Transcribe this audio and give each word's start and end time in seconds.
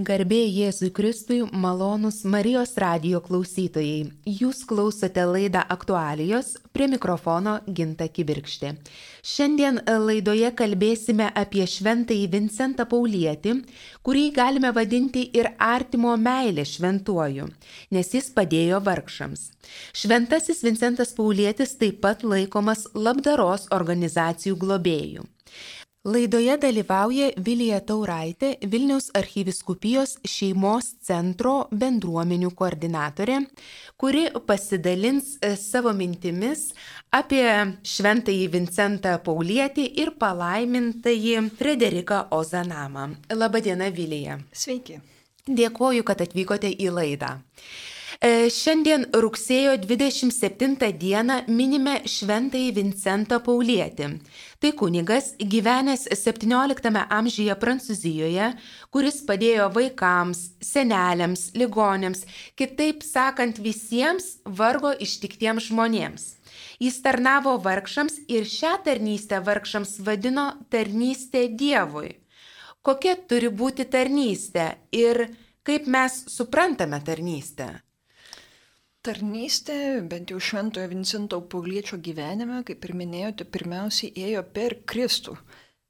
Garbė 0.00 0.38
Jėzui 0.48 0.88
Kristui, 0.96 1.42
malonus 1.52 2.22
Marijos 2.24 2.70
radio 2.80 3.18
klausytojai. 3.20 4.06
Jūs 4.24 4.62
klausote 4.64 5.26
laidą 5.28 5.60
aktualijos, 5.74 6.54
prie 6.72 6.86
mikrofono 6.88 7.58
Ginta 7.66 8.06
Kibirkštė. 8.08 8.70
Šiandien 9.20 9.82
laidoje 10.06 10.48
kalbėsime 10.56 11.26
apie 11.36 11.66
šventąjį 11.68 12.30
Vincentą 12.32 12.86
Paulietį, 12.88 13.58
kurį 14.06 14.22
galime 14.38 14.70
vadinti 14.72 15.26
ir 15.36 15.50
artimo 15.58 16.14
meilę 16.16 16.64
šventuoju, 16.64 17.50
nes 17.92 18.14
jis 18.16 18.30
padėjo 18.38 18.80
vargšams. 18.86 19.50
Šventasis 19.92 20.64
Vincentas 20.64 21.12
Paulietis 21.18 21.76
taip 21.82 22.00
pat 22.06 22.24
laikomas 22.24 22.86
labdaros 22.94 23.68
organizacijų 23.76 24.56
globėjų. 24.64 25.26
Laidoje 26.00 26.54
dalyvauja 26.56 27.26
Vilija 27.44 27.76
Tauraitė, 27.84 28.54
Vilniaus 28.72 29.10
archyviskupijos 29.12 30.14
šeimos 30.24 30.86
centro 31.04 31.66
bendruomenių 31.76 32.48
koordinatorė, 32.56 33.36
kuri 34.00 34.22
pasidalins 34.48 35.34
e, 35.44 35.50
savo 35.60 35.92
mintimis 35.92 36.70
apie 37.12 37.44
šventąjį 37.84 38.48
Vincentą 38.56 39.18
Paulietį 39.26 39.84
ir 40.00 40.14
palaimintąjį 40.16 41.36
Frederiką 41.60 42.22
Ozanamą. 42.32 43.10
Labadiena, 43.36 43.92
Vilija. 43.92 44.40
Sveiki. 44.56 45.02
Dėkoju, 45.44 46.08
kad 46.08 46.24
atvykote 46.24 46.72
į 46.80 46.94
laidą. 46.96 47.34
E, 48.20 48.50
šiandien 48.52 49.06
rugsėjo 49.16 49.78
27 49.80 50.74
dieną 51.00 51.38
minime 51.48 51.94
šventąjį 52.04 52.74
Vincentą 52.76 53.38
Paulietį. 53.46 54.08
Tai 54.60 54.72
kunigas 54.76 55.30
gyvenęs 55.54 56.04
17 56.20 56.92
amžiuje 57.16 57.56
Prancūzijoje, 57.62 58.50
kuris 58.92 59.22
padėjo 59.24 59.70
vaikams, 59.72 60.44
seneliams, 60.60 61.46
ligonėms, 61.56 62.26
kitaip 62.60 63.00
sakant 63.08 63.56
visiems 63.56 64.28
vargo 64.44 64.92
ištiktiems 65.08 65.72
žmonėms. 65.72 66.30
Jis 66.76 67.00
tarnavo 67.00 67.56
vargšams 67.64 68.20
ir 68.28 68.44
šią 68.44 68.76
tarnystę 68.84 69.40
vargšams 69.48 69.96
vadino 70.04 70.50
tarnystė 70.68 71.48
Dievui. 71.48 72.18
Kokia 72.84 73.16
turi 73.16 73.48
būti 73.48 73.88
tarnystė 73.88 74.74
ir 74.92 75.30
kaip 75.64 75.88
mes 75.88 76.26
suprantame 76.28 77.00
tarnystę? 77.00 77.78
Tarnystė, 79.00 80.02
bent 80.04 80.28
jau 80.28 80.36
Šventojo 80.44 80.90
Vincento 80.90 81.38
Pauliečio 81.40 81.96
gyvenime, 82.04 82.58
kaip 82.68 82.82
ir 82.84 82.90
minėjote, 83.00 83.46
pirmiausiai 83.48 84.10
ėjo 84.28 84.42
per 84.52 84.74
Kristų. 84.92 85.38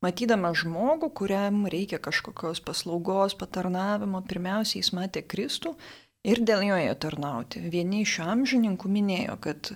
Matydama 0.07 0.53
žmogų, 0.55 1.09
kuriam 1.19 1.65
reikia 1.75 1.99
kažkokios 1.99 2.63
paslaugos, 2.63 3.35
patarnavimo, 3.41 4.23
pirmiausiai 4.31 4.85
jis 4.85 4.93
matė 4.95 5.25
Kristų 5.27 5.75
ir 6.23 6.45
dėl 6.47 6.63
jo 6.69 6.79
ėjo 6.85 6.95
tarnauti. 7.03 7.65
Vieni 7.75 8.05
iš 8.05 8.21
amžininkų 8.23 8.95
minėjo, 8.95 9.37
kad 9.43 9.73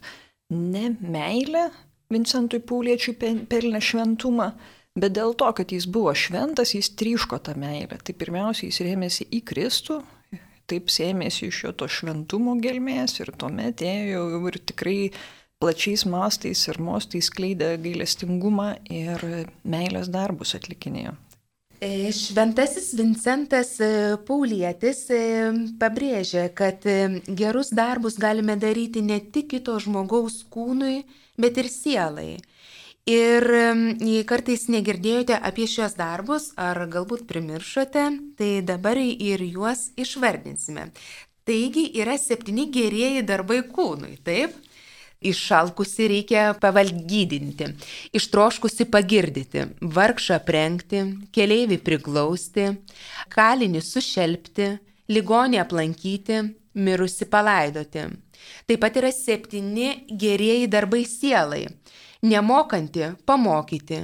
ne 0.55 0.95
meilė 1.03 1.67
Vincentui 2.15 2.63
Pauliečiui 2.63 3.19
pelnė 3.19 3.83
šventumą, 3.83 4.53
bet 4.95 5.19
dėl 5.19 5.35
to, 5.35 5.51
kad 5.59 5.75
jis 5.75 5.91
buvo 5.91 6.15
šventas, 6.15 6.77
jis 6.79 6.95
tryško 6.95 7.43
tą 7.43 7.59
meilę. 7.59 7.99
Tai 7.99 8.15
pirmiausia, 8.15 8.69
jis 8.71 8.85
rėmėsi 8.87 9.27
į 9.27 9.43
Kristų 9.51 10.05
taip 10.71 10.91
sėmėsi 10.93 11.49
iš 11.51 11.63
jo 11.67 11.73
to 11.81 11.89
šventumo 11.91 12.57
gelmės 12.63 13.19
ir 13.21 13.33
tuomet 13.39 13.85
ėjo 13.85 14.27
ir 14.51 14.61
tikrai 14.71 14.99
plačiais 15.63 16.05
mastais 16.11 16.65
ir 16.69 16.81
mostais 16.83 17.31
skleidė 17.31 17.75
gailestingumą 17.85 18.75
ir 18.93 19.23
meilės 19.65 20.11
darbus 20.13 20.55
atlikinėjo. 20.59 21.15
E, 21.85 22.11
šventasis 22.13 22.93
Vincentas 22.97 23.75
e, 23.83 24.17
Paulietis 24.25 25.03
e, 25.13 25.21
pabrėžia, 25.81 26.47
kad 26.57 26.87
gerus 27.41 27.73
darbus 27.75 28.17
galime 28.21 28.57
daryti 28.57 29.03
ne 29.05 29.19
tik 29.21 29.51
kito 29.53 29.75
žmogaus 29.83 30.45
kūnui, 30.55 31.03
bet 31.41 31.59
ir 31.61 31.69
sielai. 31.69 32.31
Ir 33.05 33.45
jei 34.01 34.23
kartais 34.25 34.63
negirdėjote 34.73 35.37
apie 35.37 35.67
šios 35.69 35.93
darbus 35.99 36.55
ar 36.57 36.79
galbūt 36.89 37.27
primiršote, 37.29 38.05
tai 38.39 38.63
dabar 38.65 38.97
ir 38.97 39.43
juos 39.45 39.91
išvardinsime. 40.01 40.87
Taigi 41.45 41.91
yra 42.01 42.17
septyni 42.17 42.65
gerieji 42.73 43.21
darbai 43.29 43.61
kūnui, 43.69 44.17
taip? 44.25 44.57
Iššalkusi 45.21 46.07
reikia 46.09 46.47
pavalgydinti, 46.61 47.69
ištroškusi 48.17 48.87
pagirdyti, 48.89 49.67
vargšą 49.85 50.41
prengti, 50.49 51.03
keleivį 51.37 51.79
priglausti, 51.85 52.71
kalinį 53.37 53.85
sušelbti, 53.85 54.71
ligonį 55.13 55.61
aplankyti, 55.61 56.41
mirusi 56.81 57.29
palaidoti. 57.29 58.09
Taip 58.65 58.81
pat 58.81 58.97
yra 58.97 59.13
septyni 59.13 59.93
gerieji 60.09 60.73
darbai 60.73 61.05
sielai 61.09 61.67
nemokanti 62.25 63.13
pamokyti, 63.27 64.01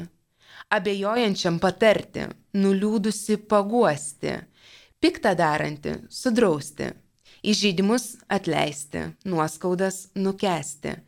abejojančiam 0.71 1.59
patarti, 1.63 2.27
nuliūdusi 2.61 3.39
paguosti, 3.49 4.35
piktą 5.01 5.33
daranti 5.39 5.97
sudrausti, 6.13 6.91
įžeidimus 7.41 8.19
atleisti, 8.29 9.07
nuoskaudas 9.25 10.11
nukesti, 10.15 10.99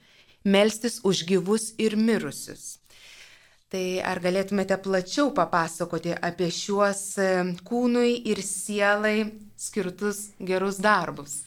melstis 0.45 1.01
už 1.05 1.27
gyvus 1.29 1.73
ir 1.79 1.99
mirusius. 2.01 2.79
Tai 3.73 3.85
ar 4.05 4.19
galėtumėte 4.21 4.77
plačiau 4.85 5.31
papasakoti 5.33 6.13
apie 6.13 6.51
šiuos 6.53 7.05
e, 7.17 7.29
kūnui 7.65 8.19
ir 8.29 8.43
sielai 8.45 9.31
skirtus 9.57 10.27
gerus 10.37 10.81
darbus? 10.85 11.39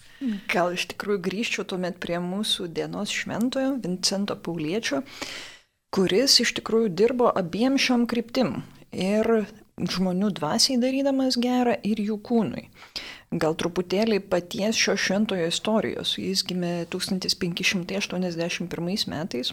Gal 0.50 0.74
iš 0.74 0.88
tikrųjų 0.94 1.22
grįžčiau 1.22 1.68
tuomet 1.70 2.00
prie 2.02 2.18
mūsų 2.24 2.70
dienos 2.74 3.12
šventojo 3.14 3.76
Vincento 3.84 4.38
Pauliečio, 4.40 5.04
kuris 5.94 6.40
iš 6.44 6.56
tikrųjų 6.60 6.90
dirbo 6.96 7.30
abiem 7.30 7.78
šiom 7.82 8.08
kryptim. 8.10 8.64
Ir 8.96 9.46
žmonių 9.76 10.30
dvasiai 10.38 10.80
darydamas 10.80 11.36
gerą 11.42 11.76
ir 11.84 12.00
jų 12.00 12.16
kūnui. 12.24 12.70
Gal 13.36 13.56
truputėlį 13.60 14.22
paties 14.32 14.78
šio 14.80 14.96
šventojo 14.96 15.50
istorijos. 15.52 16.16
Jis 16.22 16.46
gimė 16.48 16.86
1581 16.94 19.10
metais 19.12 19.52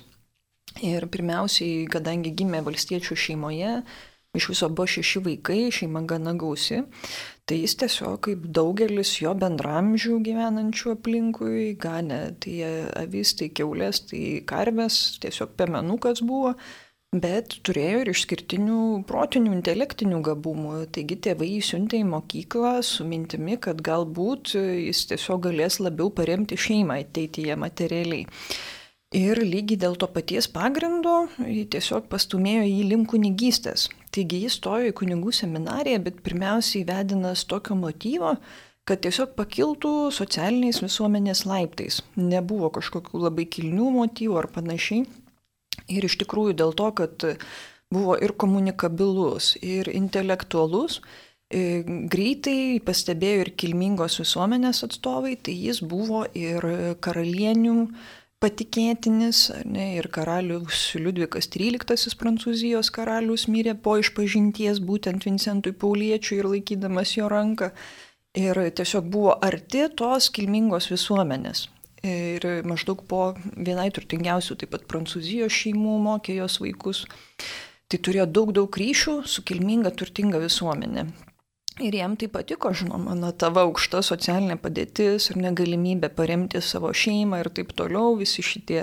ir 0.81 1.05
pirmiausiai, 1.11 1.89
kadangi 1.91 2.31
gimė 2.39 2.63
valstiečių 2.65 3.17
šeimoje, 3.19 3.83
iš 4.39 4.49
viso 4.53 4.69
buvo 4.71 4.87
šeši 4.89 5.21
vaikai, 5.27 5.73
šeima 5.75 6.01
gana 6.09 6.33
gausi, 6.39 6.85
Tai 7.51 7.57
jis 7.59 7.75
tiesiog 7.81 8.21
kaip 8.23 8.45
daugelis 8.55 9.17
jo 9.19 9.33
bendramžių 9.35 10.21
gyvenančių 10.29 10.93
aplinkui, 10.95 11.73
ganė 11.83 12.21
tai 12.43 12.55
avis, 13.01 13.33
tai 13.39 13.49
keulės, 13.51 14.05
tai 14.13 14.23
karvės, 14.47 14.99
tiesiog 15.25 15.57
pemenukas 15.59 16.23
buvo, 16.23 16.53
bet 17.13 17.57
turėjo 17.67 18.05
ir 18.05 18.11
išskirtinių 18.13 18.83
protinių, 19.09 19.57
intelektinių 19.57 20.21
gabumų. 20.29 20.77
Taigi 20.95 21.19
tėvai 21.27 21.49
jį 21.51 21.65
siuntė 21.67 21.99
į 22.05 22.07
mokyklą 22.13 22.77
su 22.87 23.09
mintimi, 23.11 23.59
kad 23.67 23.83
galbūt 23.91 24.55
jis 24.55 25.03
tiesiog 25.11 25.43
galės 25.49 25.81
labiau 25.83 26.13
paremti 26.15 26.57
šeimą 26.57 27.01
ateityje 27.03 27.59
materialiai. 27.59 28.29
Ir 29.19 29.43
lygiai 29.45 29.83
dėl 29.83 29.99
to 30.01 30.07
paties 30.09 30.47
pagrindo 30.49 31.27
tiesiog 31.43 32.07
pastumėjo 32.09 32.63
į 32.71 32.79
link 32.95 33.11
kunigystės. 33.13 33.91
Taigi 34.13 34.43
jis 34.43 34.59
stojo 34.59 34.91
į 34.91 34.97
kunigų 34.99 35.33
seminariją, 35.33 36.03
bet 36.05 36.21
pirmiausiai 36.25 36.85
vedinas 36.89 37.47
tokio 37.49 37.77
motyvo, 37.81 38.35
kad 38.89 39.01
tiesiog 39.05 39.33
pakiltų 39.39 40.11
socialiniais 40.13 40.83
visuomenės 40.83 41.47
laiptais. 41.49 42.03
Nebuvo 42.19 42.69
kažkokių 42.75 43.23
labai 43.25 43.47
kilnių 43.49 43.89
motyvų 43.97 44.39
ar 44.43 44.51
panašiai. 44.53 45.07
Ir 45.89 46.05
iš 46.05 46.19
tikrųjų 46.21 46.59
dėl 46.61 46.75
to, 46.77 46.91
kad 46.99 47.25
buvo 47.93 48.17
ir 48.21 48.35
komunikabilus, 48.37 49.55
ir 49.65 49.89
intelektualus, 49.89 51.01
e, 51.49 51.83
greitai 52.13 52.81
pastebėjo 52.85 53.47
ir 53.47 53.53
kilmingos 53.57 54.19
visuomenės 54.21 54.85
atstovai, 54.89 55.39
tai 55.41 55.57
jis 55.57 55.81
buvo 55.81 56.27
ir 56.37 56.67
karalienių 57.05 57.87
patikėtinis, 58.43 59.45
ne, 59.71 59.93
ir 60.01 60.09
karalius 60.13 60.91
Liudvikas 60.99 61.49
XIII 61.53 62.17
Prancūzijos 62.19 62.91
karalius 62.95 63.47
mirė 63.49 63.77
po 63.79 63.97
išpažinties 64.01 64.83
būtent 64.83 65.27
Vincentui 65.29 65.73
Pauliečiui 65.73 66.41
ir 66.41 66.51
laikydamas 66.51 67.15
jo 67.17 67.31
ranką. 67.31 67.71
Ir 68.39 68.59
tiesiog 68.79 69.09
buvo 69.13 69.37
arti 69.45 69.85
tos 69.97 70.31
kilmingos 70.33 70.89
visuomenės. 70.91 71.67
Ir 72.03 72.47
maždaug 72.67 73.05
po 73.07 73.35
vienai 73.55 73.91
turtingiausių 73.95 74.57
taip 74.59 74.73
pat 74.75 74.89
Prancūzijos 74.91 75.53
šeimų 75.55 75.99
mokė 76.03 76.41
jos 76.41 76.59
vaikus. 76.65 77.05
Tai 77.87 78.01
turėjo 78.01 78.27
daug, 78.27 78.55
daug 78.57 78.79
ryšių 78.83 79.21
su 79.29 79.45
kilminga, 79.47 79.93
turtinga 79.95 80.41
visuomenė. 80.43 81.07
Ir 81.81 81.95
jam 81.97 82.19
tai 82.21 82.29
patiko, 82.29 82.69
žinoma, 82.77 83.15
na, 83.17 83.31
tavo 83.33 83.63
aukšta 83.65 84.03
socialinė 84.05 84.59
padėtis 84.61 85.31
ir 85.33 85.39
negalimybė 85.41 86.11
paremti 86.13 86.61
savo 86.61 86.91
šeimą 86.93 87.39
ir 87.41 87.49
taip 87.57 87.71
toliau, 87.79 88.13
visi 88.19 88.45
šitie 88.45 88.83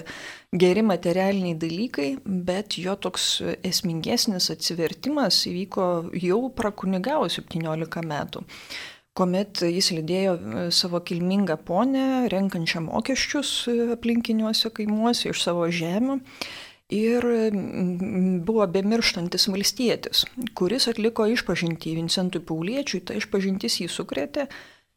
geri 0.58 0.82
materialiniai 0.82 1.58
dalykai, 1.62 2.08
bet 2.26 2.80
jo 2.82 2.96
toks 2.98 3.28
esmingesnis 3.68 4.50
atsivertimas 4.56 5.44
įvyko 5.52 5.90
jau 6.18 6.40
prakunigavo 6.58 7.28
17 7.30 8.02
metų, 8.10 8.42
kuomet 9.14 9.62
jis 9.70 9.92
lydėjo 9.94 10.34
savo 10.74 11.04
kilmingą 11.06 11.60
ponę, 11.70 12.08
renkančią 12.34 12.82
mokesčius 12.88 13.54
aplinkiniuose 14.00 14.74
kaimuose 14.74 15.30
iš 15.30 15.46
savo 15.46 15.70
žemių 15.70 16.18
ir 16.90 17.26
buvo 18.46 18.66
bemirštantis 18.68 19.48
valstietis, 19.52 20.26
kuris 20.58 20.90
atliko 20.90 21.28
išpažintį 21.30 21.96
Vincentui 22.00 22.42
Pauliečiui, 22.42 23.04
ta 23.06 23.18
išpažintis 23.18 23.80
jį 23.84 23.88
sukrėtė, 23.94 24.48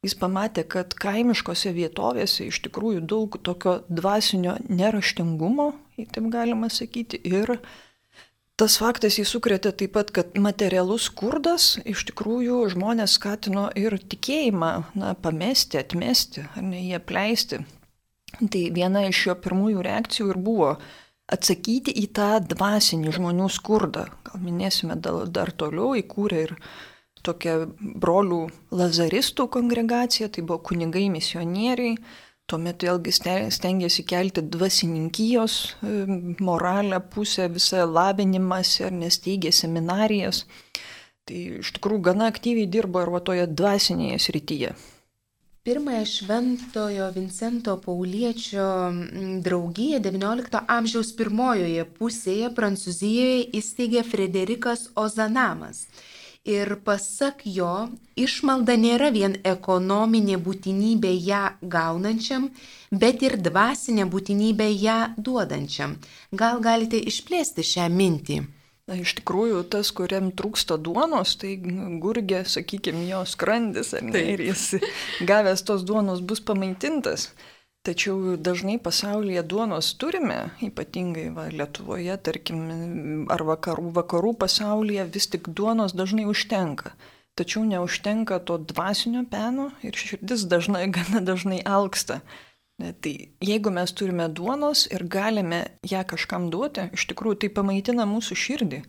jis 0.02 0.16
pamatė, 0.18 0.64
kad 0.64 0.96
kaimiškose 0.98 1.70
vietovėse 1.76 2.48
iš 2.48 2.62
tikrųjų 2.64 3.04
daug 3.06 3.36
tokio 3.44 3.82
dvasinio 3.92 4.56
neraštingumo, 4.68 5.72
taip 6.00 6.30
galima 6.32 6.72
sakyti, 6.72 7.20
ir 7.28 7.58
tas 8.56 8.78
faktas 8.80 9.20
jį 9.20 9.26
sukrėtė 9.28 9.74
taip 9.76 9.92
pat, 9.98 10.10
kad 10.16 10.32
materialus 10.40 11.10
skurdas 11.10 11.76
iš 11.84 12.06
tikrųjų 12.08 12.64
žmonės 12.72 13.18
skatino 13.20 13.68
ir 13.76 13.98
tikėjimą, 14.00 14.72
na, 14.96 15.12
pamesti, 15.14 15.78
atmesti, 15.82 16.48
ar 16.56 16.66
ne 16.72 16.82
jį 16.88 16.98
apleisti. 17.02 17.62
Tai 18.42 18.60
viena 18.72 19.04
iš 19.04 19.26
jo 19.28 19.34
pirmųjų 19.44 19.82
reakcijų 19.84 20.30
ir 20.32 20.38
buvo 20.40 20.76
atsakyti 21.32 21.94
į 22.02 22.08
tą 22.16 22.30
dvasinį 22.52 23.12
žmonių 23.16 23.48
skurdą. 23.52 24.06
Gal 24.28 24.42
minėsime 24.42 24.98
dar, 25.00 25.52
toliau, 25.56 25.92
įkūrė 25.98 26.42
ir 26.46 26.56
tokia 27.22 27.62
brolių 27.78 28.42
lazaristų 28.74 29.46
kongregacija, 29.54 30.28
tai 30.32 30.44
buvo 30.44 30.60
kunigai 30.70 31.06
misionieriai, 31.12 31.96
tuomet 32.50 32.82
vėlgi 32.84 33.14
stengiasi 33.54 34.04
kelti 34.08 34.42
dvasininkijos 34.42 35.58
moralę 36.42 37.00
pusę, 37.14 37.48
visą 37.52 37.86
labinimąsi 37.86 38.88
ar 38.88 38.96
nesteigė 38.96 39.54
seminarijas. 39.54 40.44
Tai 41.28 41.38
iš 41.62 41.70
tikrųjų 41.76 42.02
gana 42.10 42.26
aktyviai 42.32 42.66
dirbo 42.66 43.04
ir 43.04 43.12
va 43.14 43.22
toje 43.22 43.46
dvasinėje 43.46 44.18
srityje. 44.26 44.72
Pirmąją 45.64 46.04
Šventojo 46.04 47.12
Vincento 47.12 47.76
Pauliečio 47.76 48.92
draugiją 49.46 49.98
XIX 50.06 50.62
amžiaus 50.76 51.10
pirmojoje 51.18 51.84
pusėje 51.98 52.48
Prancūzijoje 52.56 53.36
įsteigė 53.58 54.02
Frederikas 54.08 54.82
Ozanamas. 55.02 55.84
Ir 56.54 56.72
pasak 56.88 57.44
jo, 57.58 57.68
išmalda 58.24 58.74
nėra 58.86 59.12
vien 59.18 59.36
ekonominė 59.52 60.40
būtinybė 60.48 61.12
ją 61.28 61.44
gaunančiam, 61.76 62.48
bet 63.04 63.22
ir 63.28 63.36
dvasinė 63.46 64.08
būtinybė 64.16 64.68
ją 64.86 64.98
duodančiam. 65.28 65.94
Gal 66.42 66.58
galite 66.66 66.98
išplėsti 67.12 67.68
šią 67.70 67.86
mintį? 68.00 68.40
Na, 68.90 68.96
iš 68.98 69.14
tikrųjų, 69.20 69.60
tas, 69.70 69.92
kuriam 69.94 70.32
trūksta 70.34 70.74
duonos, 70.74 71.36
tai 71.38 71.54
gurgė, 72.02 72.42
sakykime, 72.50 73.04
jo 73.06 73.22
skrandis, 73.30 73.92
ne, 74.02 74.24
ir 74.34 74.42
jis 74.42 74.82
gavęs 75.28 75.62
tos 75.68 75.84
duonos 75.86 76.22
bus 76.26 76.42
pamaitintas. 76.42 77.30
Tačiau 77.86 78.36
dažnai 78.38 78.76
pasaulyje 78.82 79.42
duonos 79.50 79.88
turime, 79.98 80.52
ypatingai 80.62 81.28
va, 81.34 81.48
Lietuvoje, 81.50 82.14
tarkim, 82.26 82.60
ar 83.30 83.42
vakarų, 83.46 83.88
vakarų 83.96 84.36
pasaulyje 84.38 85.06
vis 85.14 85.26
tik 85.30 85.50
duonos 85.50 85.94
dažnai 85.98 86.28
užtenka. 86.30 86.94
Tačiau 87.38 87.64
neužtenka 87.66 88.38
to 88.46 88.58
dvasinio 88.70 89.24
peno 89.30 89.70
ir 89.82 89.98
širdis 89.98 90.44
dažnai, 90.50 90.84
gana 90.94 91.22
dažnai 91.26 91.62
alksta. 91.66 92.20
Tai 92.80 93.12
jeigu 93.44 93.70
mes 93.70 93.92
turime 93.94 94.26
duonos 94.28 94.86
ir 94.90 95.04
galime 95.06 95.62
ją 95.86 96.02
kažkam 96.08 96.48
duoti, 96.50 96.88
iš 96.96 97.06
tikrųjų 97.12 97.42
tai 97.44 97.50
pamaitina 97.54 98.06
mūsų 98.08 98.38
širdį, 98.44 98.80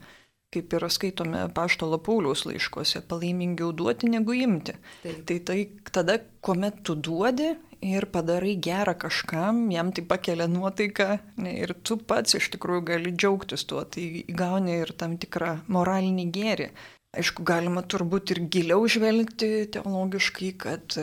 kaip 0.54 0.74
yra 0.78 0.90
skaitome 0.94 1.44
paštalo 1.54 2.00
Pauliaus 2.02 2.46
laiškuose, 2.48 3.04
palaimingiau 3.10 3.74
duoti 3.76 4.10
negu 4.14 4.36
imti. 4.38 4.76
Taip. 5.04 5.22
Tai 5.30 5.38
tai 5.50 5.60
tada, 5.92 6.18
kuomet 6.46 6.82
tu 6.88 6.96
duodi 6.96 7.52
ir 7.84 8.08
padarai 8.14 8.56
gerą 8.64 8.96
kažkam, 9.06 9.66
jam 9.74 9.92
tai 9.92 10.06
pakelia 10.08 10.48
nuotaiką 10.48 11.08
ne, 11.44 11.54
ir 11.66 11.76
tu 11.84 12.00
pats 12.00 12.40
iš 12.40 12.50
tikrųjų 12.56 12.86
gali 12.88 13.14
džiaugtis 13.14 13.68
tuo, 13.70 13.84
tai 13.84 14.24
gauni 14.30 14.80
ir 14.86 14.94
tam 14.98 15.18
tikrą 15.22 15.58
moralinį 15.68 16.30
gėrį. 16.38 16.70
Aišku, 17.14 17.44
galima 17.46 17.84
turbūt 17.86 18.32
ir 18.34 18.46
giliau 18.50 18.88
žvelgti 18.90 19.68
teologiškai, 19.76 20.54
kad 20.58 20.96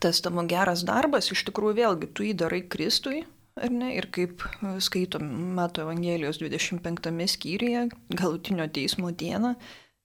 tas 0.00 0.22
tavo 0.24 0.44
geras 0.48 0.84
darbas, 0.86 1.30
iš 1.32 1.44
tikrųjų 1.48 1.76
vėlgi 1.80 2.10
tu 2.14 2.26
jį 2.26 2.34
darai 2.44 2.62
Kristui, 2.70 3.24
ar 3.60 3.70
ne? 3.74 3.92
Ir 3.98 4.08
kaip 4.14 4.44
e, 4.46 4.74
skaitom 4.82 5.26
Mato 5.56 5.84
Evangelijos 5.84 6.40
25 6.42 7.28
skyriuje, 7.34 7.86
galutinio 8.14 8.66
teismo 8.68 9.10
dieną, 9.10 9.54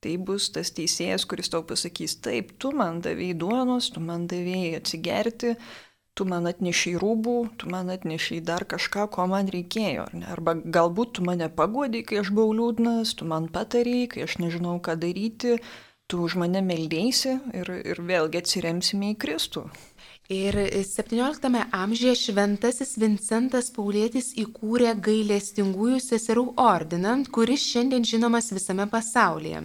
tai 0.04 0.18
bus 0.22 0.52
tas 0.54 0.72
teisėjas, 0.76 1.26
kuris 1.30 1.50
tau 1.50 1.64
pasakys, 1.66 2.20
taip, 2.26 2.54
tu 2.62 2.72
man 2.76 3.02
davėjai 3.06 3.40
duonos, 3.42 3.90
tu 3.94 4.04
man 4.04 4.28
davėjai 4.30 4.78
atsigerti, 4.80 5.56
tu 6.16 6.28
man 6.30 6.48
atnešiai 6.48 7.00
rūbų, 7.02 7.36
tu 7.60 7.70
man 7.72 7.90
atnešiai 7.92 8.44
dar 8.46 8.64
kažką, 8.70 9.10
ko 9.12 9.26
man 9.32 9.50
reikėjo. 9.52 10.08
Arba 10.32 10.56
galbūt 10.56 11.18
tu 11.18 11.26
mane 11.28 11.50
pagodai, 11.52 12.06
kai 12.08 12.22
aš 12.22 12.32
buvau 12.36 12.54
liūdnas, 12.56 13.16
tu 13.20 13.28
man 13.28 13.50
patarėjai, 13.52 14.08
kai 14.14 14.24
aš 14.28 14.38
nežinau, 14.44 14.78
ką 14.84 14.96
daryti, 15.02 15.58
tu 16.08 16.22
už 16.28 16.38
mane 16.42 16.62
meldėsi 16.62 17.36
ir, 17.58 17.70
ir 17.82 18.02
vėlgi 18.06 18.42
atsiremsime 18.44 19.14
į 19.14 19.20
Kristų. 19.22 19.66
Ir 20.34 20.56
17 20.86 21.60
amžiuje 21.78 22.16
šventasis 22.18 22.96
Vincentas 22.98 23.70
Paulėtis 23.74 24.32
įkūrė 24.42 24.96
gailestingųjų 25.06 26.00
seserų 26.02 26.46
ordiną, 26.62 27.20
kuris 27.30 27.66
šiandien 27.70 28.06
žinomas 28.06 28.50
visame 28.54 28.88
pasaulyje. 28.90 29.62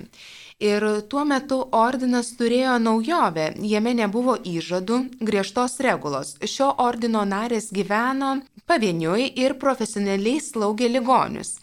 Ir 0.61 0.85
tuo 1.09 1.25
metu 1.25 1.63
ordinas 1.73 2.35
turėjo 2.37 2.77
naujovę, 2.85 3.55
jame 3.65 3.95
nebuvo 3.97 4.37
įžadų, 4.37 4.99
griežtos 5.25 5.79
regulos. 5.81 6.35
Šio 6.45 6.69
ordino 6.85 7.25
narės 7.25 7.71
gyveno 7.73 8.35
pavieniui 8.69 9.31
ir 9.41 9.57
profesionaliai 9.61 10.45
slaugė 10.45 10.93
ligonius. 10.93 11.57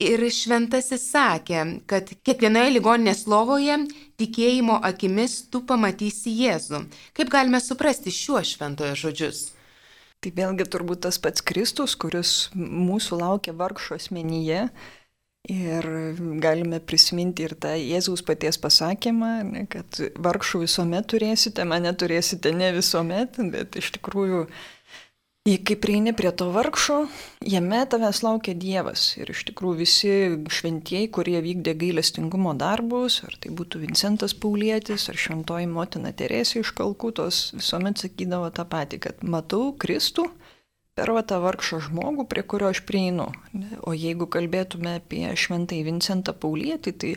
Ir 0.00 0.22
šventasis 0.30 1.04
sakė, 1.10 1.62
kad 1.90 2.08
kiekvienoje 2.24 2.78
ligoninės 2.78 3.26
lovoje 3.26 3.76
tikėjimo 4.18 4.80
akimis 4.84 5.44
tu 5.52 5.62
pamatysi 5.66 6.32
Jėzų. 6.42 6.82
Kaip 7.16 7.30
galime 7.32 7.60
suprasti 7.62 8.12
šiuo 8.14 8.42
šventojo 8.46 8.96
žodžius? 8.98 9.48
Tai 10.18 10.32
vėlgi 10.34 10.66
turbūt 10.66 11.04
tas 11.06 11.20
pats 11.22 11.44
Kristus, 11.46 11.94
kuris 11.94 12.50
mūsų 12.58 13.20
laukia 13.20 13.54
vargšo 13.54 13.98
asmenyje. 14.00 14.68
Ir 15.48 15.86
galime 16.42 16.80
prisiminti 16.84 17.46
ir 17.46 17.54
tą 17.62 17.70
Jėzaus 17.78 18.24
paties 18.26 18.58
pasakymą, 18.60 19.30
kad 19.72 20.00
vargšų 20.18 20.64
visuomet 20.66 21.06
turėsite, 21.08 21.64
mane 21.64 21.94
turėsite 21.96 22.52
ne 22.52 22.72
visuomet, 22.74 23.38
bet 23.54 23.78
iš 23.80 23.94
tikrųjų 23.96 24.42
Kai 25.46 25.76
prieini 25.80 26.12
prie 26.12 26.28
to 26.36 26.50
vargšo, 26.52 26.96
jame 27.40 27.78
tavęs 27.88 28.18
laukia 28.20 28.52
Dievas. 28.52 29.14
Ir 29.16 29.30
iš 29.32 29.46
tikrųjų 29.48 29.78
visi 29.78 30.10
šventieji, 30.52 31.08
kurie 31.14 31.38
vykdė 31.44 31.72
gailestingumo 31.78 32.52
darbus, 32.58 33.22
ar 33.24 33.36
tai 33.40 33.54
būtų 33.56 33.80
Vincentas 33.86 34.34
Paulietis, 34.36 35.06
ar 35.08 35.16
šventoji 35.16 35.70
motina 35.72 36.12
Teresė 36.12 36.60
iš 36.60 36.74
Kalkutos, 36.76 37.40
visuomet 37.56 38.02
sakydavo 38.02 38.50
tą 38.52 38.66
patį, 38.68 39.00
kad 39.06 39.24
matau 39.24 39.70
Kristų 39.72 40.26
per 40.98 41.14
tą 41.30 41.38
vargšą 41.40 41.80
žmogų, 41.86 42.26
prie 42.28 42.42
kurio 42.42 42.68
aš 42.74 42.82
prieinu. 42.84 43.30
O 43.86 43.94
jeigu 43.96 44.28
kalbėtume 44.28 44.98
apie 44.98 45.24
šventąjį 45.32 45.86
Vincentą 45.86 46.34
Paulietį, 46.34 46.92
tai 46.92 47.14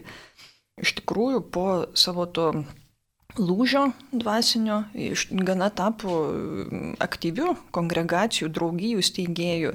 iš 0.80 0.96
tikrųjų 1.02 1.44
po 1.52 1.68
savo 1.98 2.30
to 2.30 2.52
lūžio 3.40 3.92
dvasinio, 4.12 4.84
gana 5.48 5.70
tapo 5.70 6.16
mm, 6.32 6.96
aktyvių 7.04 7.56
kongregacijų, 7.76 8.52
draugijų 8.52 9.04
steigėjų. 9.06 9.74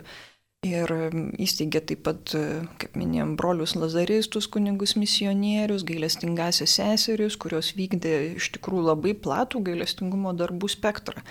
Ir 0.67 0.93
mm, 0.93 1.27
įsteigė 1.45 1.83
taip 1.91 2.03
pat, 2.09 2.33
kaip 2.81 2.97
minėjom, 2.99 3.37
brolius 3.39 3.77
lazaristus, 3.79 4.49
kunigus 4.51 4.97
misionierius, 4.99 5.85
gailestingasias 5.87 6.79
seserius, 6.81 7.37
kurios 7.41 7.75
vykdė 7.79 8.17
iš 8.37 8.51
tikrųjų 8.57 8.89
labai 8.91 9.15
platų 9.15 9.63
gailestingumo 9.69 10.35
darbų 10.37 10.73
spektrą. 10.73 11.23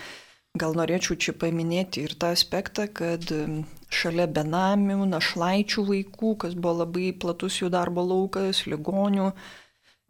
Gal 0.56 0.72
norėčiau 0.78 1.18
čia 1.20 1.34
paminėti 1.36 2.06
ir 2.06 2.14
tą 2.16 2.30
aspektą, 2.32 2.86
kad 2.88 3.28
mm, 3.28 3.66
šalia 3.92 4.24
benamių, 4.30 5.04
našlaičių 5.10 5.84
vaikų, 5.90 6.32
kas 6.42 6.56
buvo 6.56 6.80
labai 6.82 7.12
platus 7.12 7.60
jų 7.60 7.68
darbo 7.74 8.06
laukas, 8.06 8.64
ligonių, 8.70 9.30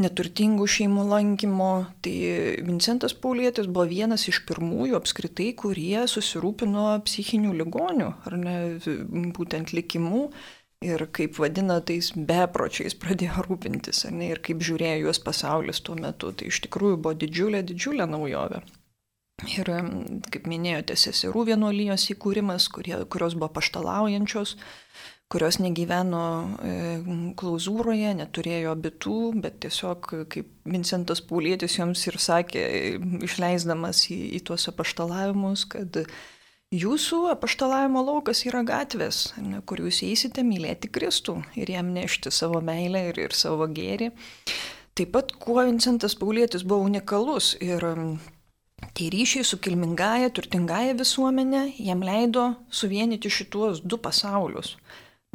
neturtingų 0.03 0.67
šeimų 0.69 1.07
lankymo. 1.11 1.71
Tai 2.05 2.15
Vincentas 2.67 3.15
Paulietis 3.17 3.69
buvo 3.71 3.87
vienas 3.91 4.27
iš 4.31 4.43
pirmųjų 4.49 4.99
apskritai, 4.99 5.53
kurie 5.59 6.05
susirūpino 6.11 6.89
psichinių 7.07 7.55
ligonių, 7.63 8.13
ar 8.29 8.39
ne, 8.41 8.57
būtent 9.37 9.75
likimu. 9.77 10.29
Ir 10.85 11.07
kaip 11.17 11.39
vadina, 11.41 11.79
tais 11.81 12.11
bepročiais 12.13 12.95
pradėjo 13.01 13.47
rūpintis, 13.47 14.05
ne, 14.13 14.29
ir 14.35 14.43
kaip 14.45 14.61
žiūrėjo 14.61 15.07
juos 15.07 15.23
pasaulis 15.25 15.81
tuo 15.81 15.97
metu. 15.97 16.35
Tai 16.37 16.51
iš 16.53 16.61
tikrųjų 16.67 16.99
buvo 17.01 17.17
didžiulė, 17.17 17.65
didžiulė 17.65 18.05
naujovė. 18.13 18.61
Ir, 19.53 19.69
kaip 20.33 20.47
minėjote, 20.49 20.95
seserų 20.97 21.47
vienuolijos 21.51 22.07
įkūrimas, 22.15 22.69
kurie, 22.73 22.95
kurios 23.13 23.35
buvo 23.37 23.51
paštalaujančios, 23.57 24.55
kurios 25.33 25.59
negyveno 25.59 26.23
e, 26.63 26.75
klauzūroje, 27.39 28.13
neturėjo 28.21 28.77
bitų, 28.79 29.19
bet 29.43 29.59
tiesiog, 29.65 30.13
kaip 30.31 30.53
Vincentas 30.67 31.23
Paulėtis 31.27 31.79
joms 31.81 32.05
ir 32.07 32.21
sakė, 32.23 32.63
išleisdamas 33.27 34.05
į, 34.15 34.21
į 34.39 34.43
tuos 34.47 34.69
apaštalavimus, 34.71 35.67
kad 35.75 35.99
jūsų 36.75 37.25
apaštalavimo 37.35 38.05
laukas 38.07 38.45
yra 38.47 38.63
gatvės, 38.67 39.33
ne, 39.43 39.63
kur 39.67 39.83
jūs 39.83 40.05
eisite 40.07 40.47
mylėti 40.47 40.91
Kristų 40.95 41.41
ir 41.59 41.75
jam 41.75 41.91
nešti 41.97 42.31
savo 42.35 42.63
meilę 42.63 43.09
ir, 43.11 43.21
ir 43.27 43.35
savo 43.35 43.67
gėrį. 43.67 44.13
Taip 44.97 45.13
pat, 45.13 45.35
kuo 45.43 45.59
Vincentas 45.67 46.15
Paulėtis 46.17 46.65
buvo 46.65 46.87
unikalus 46.87 47.55
ir 47.61 47.85
Tie 48.97 49.07
ryšiai 49.09 49.45
su 49.45 49.57
kilmingaja, 49.65 50.29
turtingaja 50.37 50.93
visuomenė 50.99 51.63
jam 51.81 52.03
leido 52.05 52.43
suvienyti 52.69 53.31
šituos 53.33 53.81
du 53.81 53.97
pasaulius. 53.97 54.75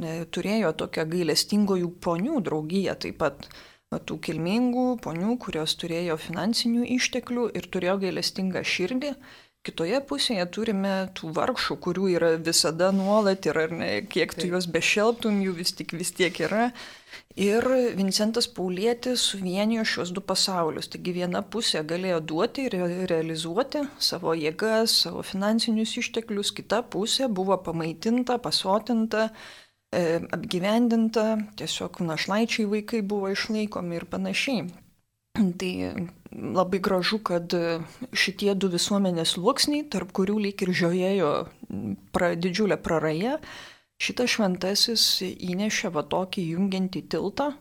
Turėjo 0.01 0.71
tokią 0.83 1.05
gailestingojų 1.11 1.91
ponių 2.01 2.41
draugiją 2.47 2.97
taip 3.03 3.19
pat. 3.21 3.45
Tų 3.91 4.15
kilmingų 4.23 4.85
ponių, 5.03 5.35
kurios 5.43 5.73
turėjo 5.75 6.15
finansinių 6.15 6.85
išteklių 6.95 7.49
ir 7.59 7.65
turėjo 7.73 7.97
gailestingą 8.05 8.61
širdį. 8.63 9.09
Kitoje 9.61 9.99
pusėje 10.09 10.45
turime 10.55 10.91
tų 11.13 11.27
vargšų, 11.35 11.75
kurių 11.85 12.07
yra 12.15 12.29
visada 12.45 12.87
nuolat 12.95 13.45
ir 13.45 13.59
ar 13.61 13.73
ne, 13.77 13.89
kiek 14.13 14.31
tu 14.33 14.47
juos 14.49 14.65
bešelptum, 14.65 15.37
jų 15.45 15.53
vis 15.59 15.75
tik 15.77 15.91
vis 15.93 16.09
tiek 16.17 16.39
yra. 16.47 16.71
Ir 17.37 17.67
Vincentas 17.99 18.47
Paulėtis 18.49 19.21
suvienijo 19.33 19.83
šios 19.85 20.15
du 20.15 20.23
pasaulius. 20.31 20.89
Taigi 20.95 21.13
viena 21.19 21.43
pusė 21.43 21.83
galėjo 21.91 22.23
duoti 22.31 22.65
ir 22.71 22.77
realizuoti 23.11 23.83
savo 23.99 24.33
jėgas, 24.39 24.95
savo 25.03 25.21
finansinius 25.21 25.93
išteklius, 26.01 26.55
kita 26.57 26.81
pusė 26.95 27.29
buvo 27.29 27.59
pamaitinta, 27.61 28.39
pasotinta, 28.41 29.27
e, 29.29 29.70
apgyvendinta, 29.91 31.35
tiesiog 31.59 31.99
našlaičiai 32.07 32.69
vaikai 32.71 33.01
buvo 33.03 33.31
išlaikomi 33.33 33.99
ir 33.99 34.07
panašiai. 34.07 34.69
Tai 35.31 35.73
labai 36.31 36.79
gražu, 36.83 37.19
kad 37.23 37.53
šitie 38.11 38.53
du 38.55 38.67
visuomenės 38.71 39.35
sluoksniai, 39.35 39.85
tarp 39.91 40.11
kurių 40.15 40.37
lyg 40.47 40.63
ir 40.63 40.71
žiojėjo 40.75 41.31
pra, 42.15 42.33
didžiulė 42.35 42.77
praraja, 42.83 43.37
šitas 44.01 44.35
šventasis 44.35 45.05
įnešė 45.23 45.91
va 45.95 46.03
tokį 46.07 46.47
jungiantį 46.53 47.03
tiltą 47.11 47.51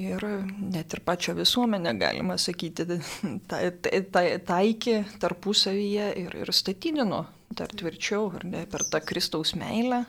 ir 0.00 0.24
net 0.58 0.96
ir 0.96 1.00
pačią 1.06 1.36
visuomenę, 1.38 1.94
galima 2.00 2.38
sakyti, 2.40 2.86
ta, 3.48 3.60
ta, 3.70 3.92
ta, 4.12 4.24
taikė 4.52 5.00
tarpusavyje 5.22 6.10
ir, 6.24 6.36
ir 6.44 6.52
statydino 6.52 7.24
dar 7.54 7.70
tvirčiau, 7.70 8.32
ar 8.34 8.48
ne, 8.48 8.64
per 8.70 8.82
tą 8.90 9.00
Kristaus 9.04 9.54
meilę, 9.58 10.04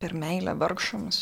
per 0.00 0.14
meilę 0.16 0.54
vargšams. 0.56 1.16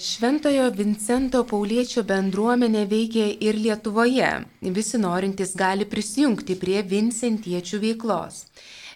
Šventojo 0.00 0.66
Vincento 0.76 1.40
Pauliečio 1.48 2.02
bendruomenė 2.08 2.82
veikia 2.88 3.30
ir 3.46 3.56
Lietuvoje. 3.56 4.28
Visi 4.76 5.00
norintys 5.00 5.54
gali 5.56 5.86
prisijungti 5.88 6.56
prie 6.60 6.82
Vincentiečių 6.90 7.80
veiklos. 7.84 8.42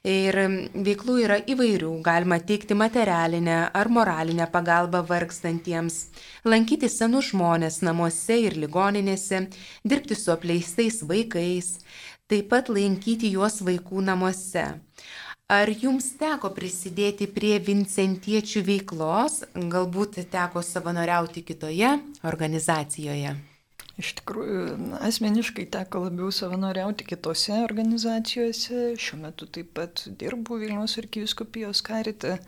Ir 0.05 0.37
veiklų 0.89 1.17
yra 1.25 1.39
įvairių, 1.55 1.95
galima 2.05 2.37
teikti 2.51 2.77
materialinę 2.77 3.57
ar 3.81 3.89
moralinę 3.89 4.51
pagalbą 4.53 5.01
vargstantiems, 5.09 5.97
lankyti 6.45 6.93
senus 6.93 7.31
žmonės 7.33 7.81
namuose 7.81 8.37
ir 8.45 8.59
ligoninėse, 8.61 9.47
dirbti 9.89 10.21
su 10.21 10.37
apleistais 10.37 11.01
vaikais, 11.09 11.79
taip 12.29 12.53
pat 12.53 12.69
lankyti 12.69 13.33
juos 13.33 13.63
vaikų 13.65 14.05
namuose. 14.05 14.67
Ar 15.53 15.69
jums 15.69 16.07
teko 16.17 16.49
prisidėti 16.57 17.27
prie 17.29 17.59
Vincentiečių 17.61 18.63
veiklos, 18.65 19.43
galbūt 19.53 20.23
teko 20.33 20.63
savanoriauti 20.65 21.43
kitoje 21.45 21.91
organizacijoje? 22.25 23.35
Iš 24.01 24.15
tikrųjų, 24.23 24.63
asmeniškai 25.05 25.67
teko 25.77 26.07
labiau 26.07 26.31
savanoriauti 26.33 27.05
kitose 27.07 27.61
organizacijose. 27.61 28.95
Šiuo 28.97 29.21
metu 29.21 29.45
taip 29.45 29.69
pat 29.77 30.07
dirbu 30.09 30.59
Vilnius 30.65 30.97
arkiviskupijos 31.05 31.85
karite 31.85 32.39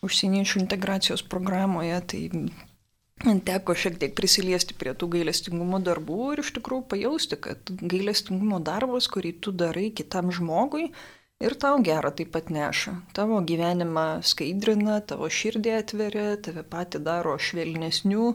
užsieniečių 0.00 0.64
integracijos 0.64 1.22
programoje. 1.22 2.00
Tai 2.08 3.36
teko 3.52 3.76
šiek 3.76 4.00
tiek 4.00 4.16
prisiliesti 4.16 4.74
prie 4.80 4.96
tų 4.96 5.12
gailestingumo 5.18 5.84
darbų 5.84 6.32
ir 6.32 6.46
iš 6.46 6.56
tikrųjų 6.56 6.88
pajausti, 6.88 7.36
kad 7.36 7.76
gailestingumo 7.84 8.64
darbas, 8.64 9.12
kurį 9.12 9.36
tu 9.44 9.52
darai 9.52 9.90
kitam 9.92 10.32
žmogui, 10.32 10.88
ir 11.40 11.56
tau 11.60 11.80
gerą 11.82 12.12
taip 12.16 12.32
pat 12.36 12.50
neša. 12.52 12.96
Tavo 13.16 13.40
gyvenimą 13.46 14.20
skaidrina, 14.26 15.00
tavo 15.00 15.30
širdį 15.32 15.76
atveria, 15.78 16.34
tave 16.44 16.64
pati 16.64 17.00
daro 17.02 17.36
švelnesnių 17.40 18.26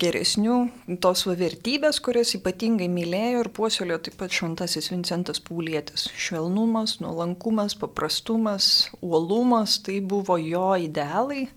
geresnių, 0.00 0.56
tos 1.02 1.24
vertybės, 1.26 1.98
kurias 2.04 2.36
ypatingai 2.38 2.86
mylėjo 2.92 3.42
ir 3.42 3.50
puoselėjo 3.56 3.98
taip 4.06 4.20
pat 4.20 4.36
šventasis 4.36 4.90
Vincentas 4.92 5.42
Paulėtis. 5.42 6.06
Švelnumas, 6.14 7.00
nuolankumas, 7.02 7.74
paprastumas, 7.80 8.70
uolumas, 9.02 9.80
tai 9.82 9.98
buvo 10.00 10.38
jo 10.38 10.70
idealai. 10.78 11.48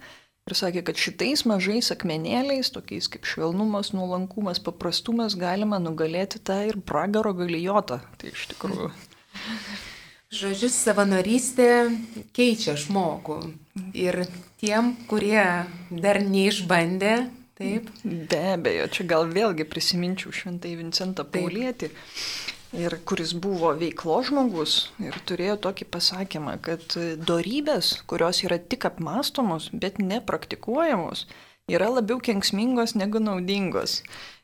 Ir 0.43 0.57
sakė, 0.59 0.81
kad 0.89 0.99
šitais 0.99 1.45
mažais 1.47 1.93
akmenėliais, 1.93 2.73
tokiais 2.75 3.07
kaip 3.07 3.29
švelnumas, 3.29 3.93
nuolankumas, 3.95 4.59
paprastumas, 4.65 5.37
galima 5.39 5.79
nugalėti 5.79 6.41
tą 6.43 6.59
ir 6.67 6.81
pragaro 6.83 7.31
galijotą. 7.37 8.01
Tai 8.19 8.33
iš 8.33 8.49
tikrųjų. 8.51 8.91
Žodžiu, 10.33 10.69
savanorystė 10.73 11.69
keičia 12.33 12.73
žmogų. 12.79 13.39
Ir 13.93 14.23
tiem, 14.61 14.95
kurie 15.09 15.45
dar 15.91 16.21
neišbandė, 16.25 17.15
Taip. 17.53 17.89
Be 18.03 18.39
abejo, 18.55 18.87
čia 18.89 19.03
gal 19.05 19.27
vėlgi 19.29 19.67
prisiminčiau 19.69 20.33
šventai 20.33 20.71
Vincentą 20.79 21.21
Paulietį, 21.21 21.91
ir 22.73 22.95
kuris 23.05 23.35
buvo 23.37 23.69
veiklo 23.77 24.17
žmogus 24.25 24.89
ir 25.03 25.19
turėjo 25.29 25.59
tokį 25.67 25.85
pasakymą, 25.93 26.55
kad 26.65 26.95
darybės, 27.29 27.99
kurios 28.09 28.41
yra 28.47 28.57
tik 28.57 28.87
apmastomos, 28.89 29.69
bet 29.69 30.01
nepraktikuojamos, 30.01 31.27
yra 31.69 31.91
labiau 31.93 32.17
kenksmingos 32.25 32.97
negu 32.97 33.21
naudingos. 33.21 34.01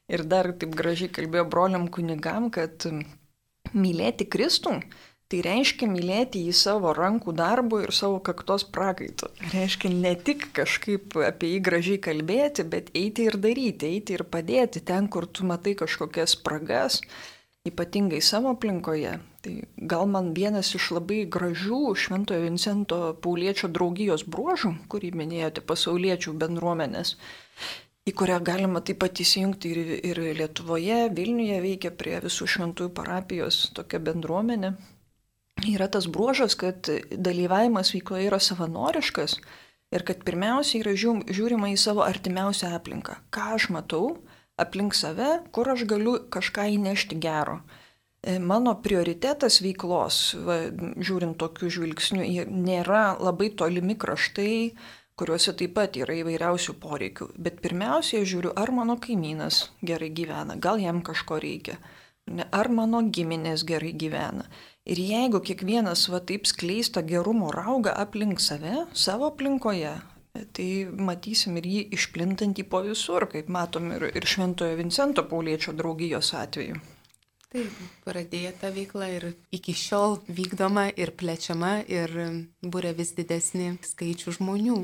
Ir 0.09 0.25
dar 0.29 0.51
taip 0.61 0.77
gražiai 0.77 1.09
kalbėjo 1.13 1.47
broliam 1.49 1.89
kunigam, 1.89 2.51
kad 2.53 2.85
mylėti 3.73 4.29
Kristų 4.29 4.79
Tai 5.29 5.43
reiškia 5.45 5.85
mylėti 5.85 6.39
jį 6.47 6.53
savo 6.57 6.89
rankų 6.97 7.35
darbu 7.37 7.83
ir 7.83 7.91
savo 7.93 8.15
kaktos 8.25 8.63
prakaitu. 8.65 9.27
Reiškia 9.51 9.91
ne 9.93 10.15
tik 10.17 10.47
kažkaip 10.57 11.13
apie 11.21 11.51
jį 11.51 11.59
gražiai 11.67 11.99
kalbėti, 12.01 12.65
bet 12.71 12.89
eiti 12.97 13.27
ir 13.29 13.37
daryti, 13.37 13.91
eiti 13.93 14.17
ir 14.17 14.25
padėti 14.25 14.81
ten, 14.81 15.05
kur 15.05 15.29
tu 15.29 15.45
matai 15.45 15.75
kažkokias 15.77 16.33
spragas, 16.33 16.97
ypatingai 17.69 18.23
savo 18.25 18.55
aplinkoje. 18.55 19.13
Tai 19.45 19.55
gal 19.93 20.09
man 20.09 20.33
vienas 20.33 20.73
iš 20.73 20.89
labai 20.97 21.21
gražių 21.37 21.93
Šventojo 21.93 22.49
Vincento 22.49 23.01
Pauliečio 23.21 23.69
draugijos 23.69 24.25
bruožų, 24.25 24.75
kurį 24.89 25.13
minėjote 25.13 25.61
pasauliečių 25.61 26.37
bendruomenės, 26.41 27.17
į 28.09 28.17
kurią 28.17 28.41
galima 28.41 28.81
taip 28.81 29.03
pat 29.05 29.21
įsijungti 29.21 29.77
ir, 29.77 29.97
ir 30.09 30.27
Lietuvoje, 30.41 31.03
Vilniuje 31.13 31.65
veikia 31.69 31.93
prie 31.93 32.17
visų 32.25 32.49
šventųjų 32.49 32.97
parapijos 32.97 33.67
tokia 33.77 34.01
bendruomenė 34.01 34.79
yra 35.67 35.87
tas 35.91 36.07
bruožas, 36.07 36.55
kad 36.55 36.87
dalyvavimas 37.11 37.93
veikloje 37.93 38.29
yra 38.29 38.39
savanoriškas 38.39 39.39
ir 39.91 40.05
kad 40.05 40.23
pirmiausia 40.25 40.83
yra 40.83 40.93
žiūrima 40.95 41.71
į 41.73 41.77
savo 41.81 42.05
artimiausią 42.05 42.73
aplinką. 42.77 43.17
Ką 43.33 43.55
aš 43.57 43.69
matau 43.73 44.19
aplink 44.59 44.95
save, 44.95 45.39
kur 45.55 45.69
aš 45.71 45.85
galiu 45.89 46.17
kažką 46.31 46.67
įnešti 46.75 47.19
gero. 47.21 47.59
E, 48.21 48.37
mano 48.39 48.75
prioritetas 48.83 49.61
veiklos, 49.63 50.35
va, 50.43 50.61
žiūrint 50.99 51.37
tokių 51.39 51.69
žvilgsnių, 51.75 52.25
nėra 52.51 53.15
labai 53.19 53.53
tolimi 53.55 53.95
kraštai, 53.99 54.73
kuriuose 55.19 55.53
taip 55.59 55.73
pat 55.75 55.95
yra 55.99 56.17
įvairiausių 56.21 56.75
poreikių. 56.79 57.29
Bet 57.39 57.61
pirmiausia, 57.63 58.23
žiūriu, 58.27 58.51
ar 58.59 58.71
mano 58.75 58.97
kaimynas 58.99 59.69
gerai 59.83 60.11
gyvena, 60.15 60.59
gal 60.59 60.79
jam 60.79 61.01
kažko 61.03 61.39
reikia, 61.43 61.79
ar 62.51 62.69
mano 62.71 63.01
giminės 63.07 63.65
gerai 63.67 63.93
gyvena. 63.95 64.45
Ir 64.89 64.97
jeigu 64.97 65.37
kiekvienas 65.45 66.07
va 66.09 66.17
taip 66.25 66.47
skleista 66.49 67.03
gerumo 67.05 67.51
rauga 67.53 67.91
aplink 68.03 68.39
save, 68.41 68.87
savo 68.97 69.27
aplinkoje, 69.29 69.91
tai 70.57 70.69
matysim 71.09 71.59
ir 71.61 71.67
jį 71.69 71.83
išplintantį 71.97 72.65
po 72.71 72.81
visur, 72.85 73.27
kaip 73.29 73.51
matom 73.53 73.91
ir, 73.93 74.07
ir 74.17 74.25
Šventojo 74.25 74.79
Vincento 74.79 75.25
Pauliečio 75.29 75.75
draugijos 75.77 76.31
atveju. 76.37 76.79
Taip, 77.49 77.77
pradėta 78.05 78.69
veikla 78.73 79.07
ir 79.09 79.23
iki 79.53 79.73
šiol 79.73 80.19
vykdoma 80.25 80.87
ir 80.93 81.13
plečiama 81.17 81.79
ir 81.89 82.13
būrė 82.61 82.95
vis 82.97 83.15
didesnį 83.17 83.71
skaičių 83.91 84.35
žmonių. 84.37 84.79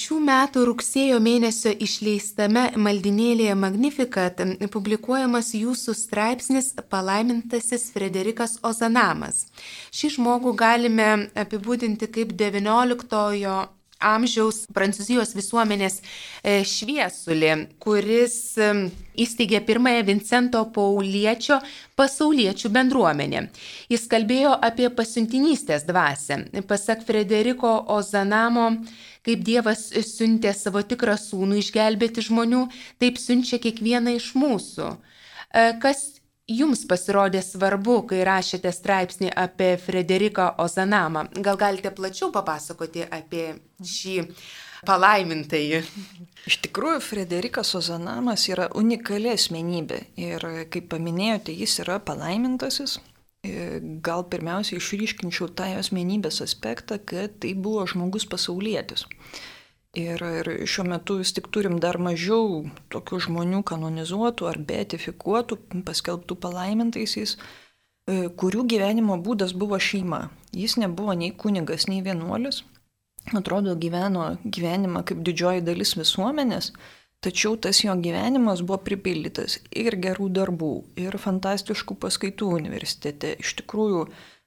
Šių 0.00 0.18
metų 0.26 0.64
rugsėjo 0.70 1.20
mėnesio 1.22 1.72
išleistame 1.86 2.70
maldinėlėje 2.80 3.54
Magnificat 3.58 4.42
publikuojamas 4.72 5.52
jūsų 5.56 5.94
straipsnis 5.98 6.72
Palaimintasis 6.90 7.90
Frederikas 7.94 8.58
Ozanamas. 8.62 9.46
Šį 9.94 10.16
žmogų 10.18 10.54
galime 10.56 11.10
apibūdinti 11.36 12.10
kaip 12.12 12.36
XIX 12.36 13.75
amžiaus 14.02 14.64
Prancūzijos 14.74 15.34
visuomenės 15.36 16.00
e, 16.00 16.60
šviesulį, 16.66 17.52
kuris 17.82 18.36
e, 18.58 18.70
įsteigė 19.22 19.62
pirmąją 19.66 20.04
Vincento 20.08 20.62
Pauliečio 20.74 21.58
pasauliečių 21.96 22.70
bendruomenę. 22.74 23.46
Jis 23.92 24.06
kalbėjo 24.12 24.54
apie 24.68 24.90
pasiuntinystės 24.90 25.86
dvasę. 25.88 26.42
Pasak 26.68 27.06
Frederiko 27.06 27.78
Ozanamo, 27.96 28.68
kaip 29.26 29.46
Dievas 29.46 29.88
siuntė 30.06 30.52
savo 30.54 30.82
tikrą 30.84 31.16
sūnų 31.20 31.62
išgelbėti 31.62 32.24
žmonių, 32.28 32.66
taip 33.02 33.18
siunčia 33.22 33.60
kiekvieną 33.62 34.18
iš 34.20 34.34
mūsų. 34.38 34.92
E, 34.92 35.72
kas 35.82 36.15
jums 36.46 36.84
pasirodė 36.88 37.42
svarbu, 37.42 38.00
kai 38.10 38.22
rašėte 38.26 38.70
straipsnį 38.72 39.32
apie 39.34 39.74
Frederiką 39.82 40.52
Ozanamą? 40.62 41.26
Gal 41.34 41.58
galite 41.58 41.90
plačiau 41.94 42.30
papasakoti 42.34 43.04
apie 43.10 43.48
šį 43.82 44.16
palaimintąjį? 44.86 45.82
Iš 46.46 46.60
tikrųjų, 46.68 47.02
Frederikas 47.02 47.74
Ozanamas 47.78 48.46
yra 48.52 48.68
unikali 48.78 49.32
asmenybė 49.34 50.00
ir, 50.22 50.48
kaip 50.70 50.88
paminėjote, 50.94 51.54
jis 51.56 51.80
yra 51.82 51.98
palaimintasis. 51.98 53.00
Gal 54.02 54.24
pirmiausia 54.30 54.78
išryškinčiau 54.78 55.50
tą 55.54 55.68
asmenybės 55.78 56.40
aspektą, 56.42 56.98
kad 56.98 57.36
tai 57.42 57.52
buvo 57.54 57.84
žmogus 57.86 58.26
pasaulietis. 58.26 59.06
Ir, 59.96 60.20
ir 60.20 60.48
šiuo 60.68 60.84
metu 60.90 61.14
vis 61.22 61.32
tik 61.32 61.46
turim 61.54 61.78
dar 61.80 61.96
mažiau 61.96 62.66
tokių 62.92 63.20
žmonių 63.26 63.62
kanonizuotų 63.64 64.48
ar 64.50 64.58
beatifikuotų, 64.68 65.56
paskelbtų 65.86 66.36
palaimintaisiais, 66.42 67.36
e, 67.36 68.28
kurių 68.42 68.66
gyvenimo 68.72 69.16
būdas 69.24 69.54
buvo 69.56 69.78
šeima. 69.80 70.26
Jis 70.52 70.76
nebuvo 70.82 71.16
nei 71.16 71.32
kunigas, 71.32 71.88
nei 71.88 72.02
vienuolis. 72.04 72.60
Atrodo, 73.40 73.72
gyveno 73.74 74.36
gyvenimą 74.44 75.02
kaip 75.08 75.24
didžioji 75.26 75.64
dalis 75.64 75.96
visuomenės, 75.96 76.70
tačiau 77.24 77.56
tas 77.56 77.80
jo 77.80 77.96
gyvenimas 77.96 78.60
buvo 78.60 78.78
pripildytas 78.84 79.58
ir 79.72 79.96
gerų 79.96 80.28
darbų, 80.36 80.72
ir 81.00 81.16
fantastiškų 81.18 81.96
paskaitų 82.04 82.52
universitete. 82.60 83.32
Iš 83.40 83.56
tikrųjų, 83.62 84.04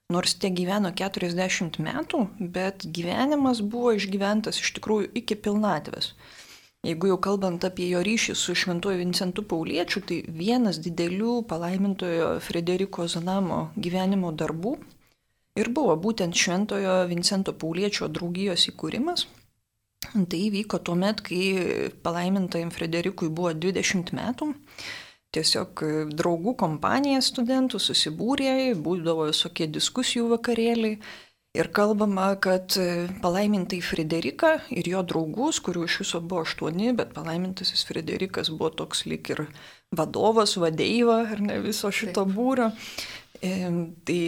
Nors 0.09 0.31
tie 0.41 0.49
gyveno 0.49 0.89
40 0.89 1.75
metų, 1.85 2.19
bet 2.53 2.81
gyvenimas 2.97 3.59
buvo 3.61 3.91
išgyventas 3.93 4.57
iš 4.57 4.71
tikrųjų 4.79 5.11
iki 5.21 5.35
pilnatvės. 5.37 6.15
Jeigu 6.87 7.11
jau 7.11 7.17
kalbant 7.21 7.65
apie 7.67 7.91
jo 7.91 7.99
ryšį 8.01 8.33
su 8.39 8.55
Šventuoju 8.57 9.03
Vincentu 9.03 9.43
Pauliečiu, 9.45 10.01
tai 10.01 10.23
vienas 10.25 10.79
didelių 10.81 11.43
palaimintojo 11.51 12.31
Frederiko 12.41 13.05
Zanamo 13.05 13.59
gyvenimo 13.77 14.31
darbų 14.33 14.71
ir 15.61 15.69
buvo 15.77 15.93
būtent 16.07 16.33
Šventojo 16.33 17.03
Vincento 17.11 17.53
Pauliečio 17.53 18.09
draugijos 18.09 18.65
įkūrimas. 18.71 19.27
Tai 20.09 20.39
įvyko 20.39 20.79
tuo 20.81 20.95
met, 20.97 21.21
kai 21.21 21.91
palaimintajam 22.01 22.73
Frederikui 22.73 23.29
buvo 23.29 23.53
20 23.53 24.09
metų 24.17 24.49
tiesiog 25.35 25.83
e, 25.85 25.89
draugų 26.19 26.55
kompanija 26.59 27.21
studentų 27.25 27.81
susibūrė, 27.81 28.75
būdavo 28.75 29.29
visokie 29.29 29.69
diskusijų 29.69 30.29
vakarėliai. 30.35 30.99
Ir 31.57 31.71
kalbama, 31.73 32.27
kad 32.37 32.75
e, 32.77 33.07
palaimintai 33.23 33.79
Frederika 33.81 34.59
ir 34.69 34.85
jo 34.91 35.01
draugus, 35.01 35.57
kurių 35.65 35.87
iš 35.87 35.95
viso 36.03 36.21
buvo 36.21 36.43
aštuoni, 36.45 36.91
bet 36.97 37.15
palaimintasis 37.15 37.87
Frederikas 37.89 38.51
buvo 38.53 38.69
toks 38.83 39.07
lik 39.09 39.31
ir 39.33 39.47
vadovas, 39.97 40.53
vadeiva, 40.61 41.23
ar 41.33 41.41
ne 41.41 41.57
viso 41.63 41.89
šito 41.89 42.27
būrio. 42.29 42.69
Tai 43.39 44.21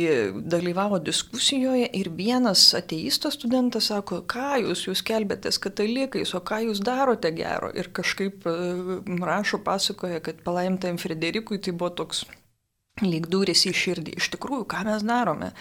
dalyvavo 0.53 0.99
diskusijoje 1.03 1.89
ir 1.99 2.09
vienas 2.15 2.69
ateistas 2.77 3.35
studentas 3.35 3.89
sako, 3.91 4.21
ką 4.23 4.61
jūs, 4.63 4.85
jūs 4.87 5.01
kelbėtės 5.03 5.59
katalikais, 5.59 6.31
o 6.37 6.39
ką 6.39 6.61
jūs 6.69 6.79
darote 6.85 7.33
gero. 7.35 7.73
Ir 7.75 7.91
kažkaip 7.91 8.47
e, 8.47 8.53
rašo, 9.27 9.59
pasakoja, 9.65 10.21
kad 10.23 10.39
palaimtajam 10.45 11.01
Frederikui 11.01 11.59
tai 11.59 11.75
buvo 11.75 11.91
toks 12.03 12.23
lyg 13.03 13.27
durys 13.31 13.65
į 13.67 13.73
širdį. 13.75 14.15
Iš 14.19 14.31
tikrųjų, 14.37 14.63
ką 14.71 14.85
mes 14.87 15.03
darome? 15.03 15.51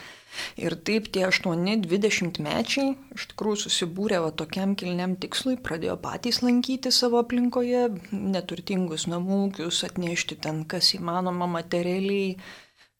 Ir 0.60 0.76
taip 0.86 1.10
tie 1.10 1.26
8-20 1.26 2.38
mečiai 2.44 2.94
iš 3.16 3.26
tikrųjų 3.32 3.64
susibūrė 3.64 4.22
va 4.22 4.30
tokiam 4.30 4.76
kilniam 4.78 5.16
tikslui, 5.18 5.56
pradėjo 5.58 5.96
patys 6.02 6.38
lankyti 6.44 6.92
savo 6.94 7.18
aplinkoje, 7.24 7.88
neturtingus 8.14 9.08
namūkius, 9.10 9.82
atnešti 9.90 10.38
ten 10.46 10.62
kas 10.70 10.94
įmanoma 10.98 11.50
materialiai 11.50 12.36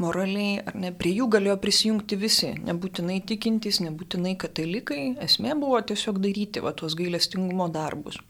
moraliai, 0.00 0.58
ar 0.64 0.76
ne, 0.80 0.90
prie 0.96 1.12
jų 1.18 1.28
galėjo 1.34 1.56
prisijungti 1.62 2.18
visi, 2.20 2.52
nebūtinai 2.66 3.20
tikintys, 3.28 3.80
nebūtinai 3.84 4.36
katalikai, 4.40 5.00
esmė 5.26 5.56
buvo 5.60 5.80
tiesiog 5.86 6.20
daryti 6.22 6.62
va 6.64 6.74
tuos 6.76 6.96
gailestingumo 6.98 7.68
darbus. 7.72 8.20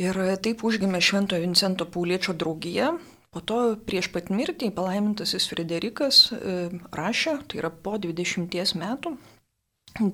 Ir 0.00 0.16
taip 0.40 0.62
užgimė 0.64 1.02
Šventojo 1.04 1.44
Vincento 1.44 1.84
Pauliečio 1.84 2.32
draugija, 2.32 2.94
po 3.30 3.42
to 3.44 3.58
prieš 3.86 4.08
pat 4.14 4.30
mirtį 4.32 4.70
palaimintasis 4.76 5.50
Frederikas 5.50 6.30
e, 6.32 6.54
rašė, 6.96 7.36
tai 7.50 7.60
yra 7.60 7.70
po 7.70 7.98
20 8.00 8.78
metų, 8.80 9.16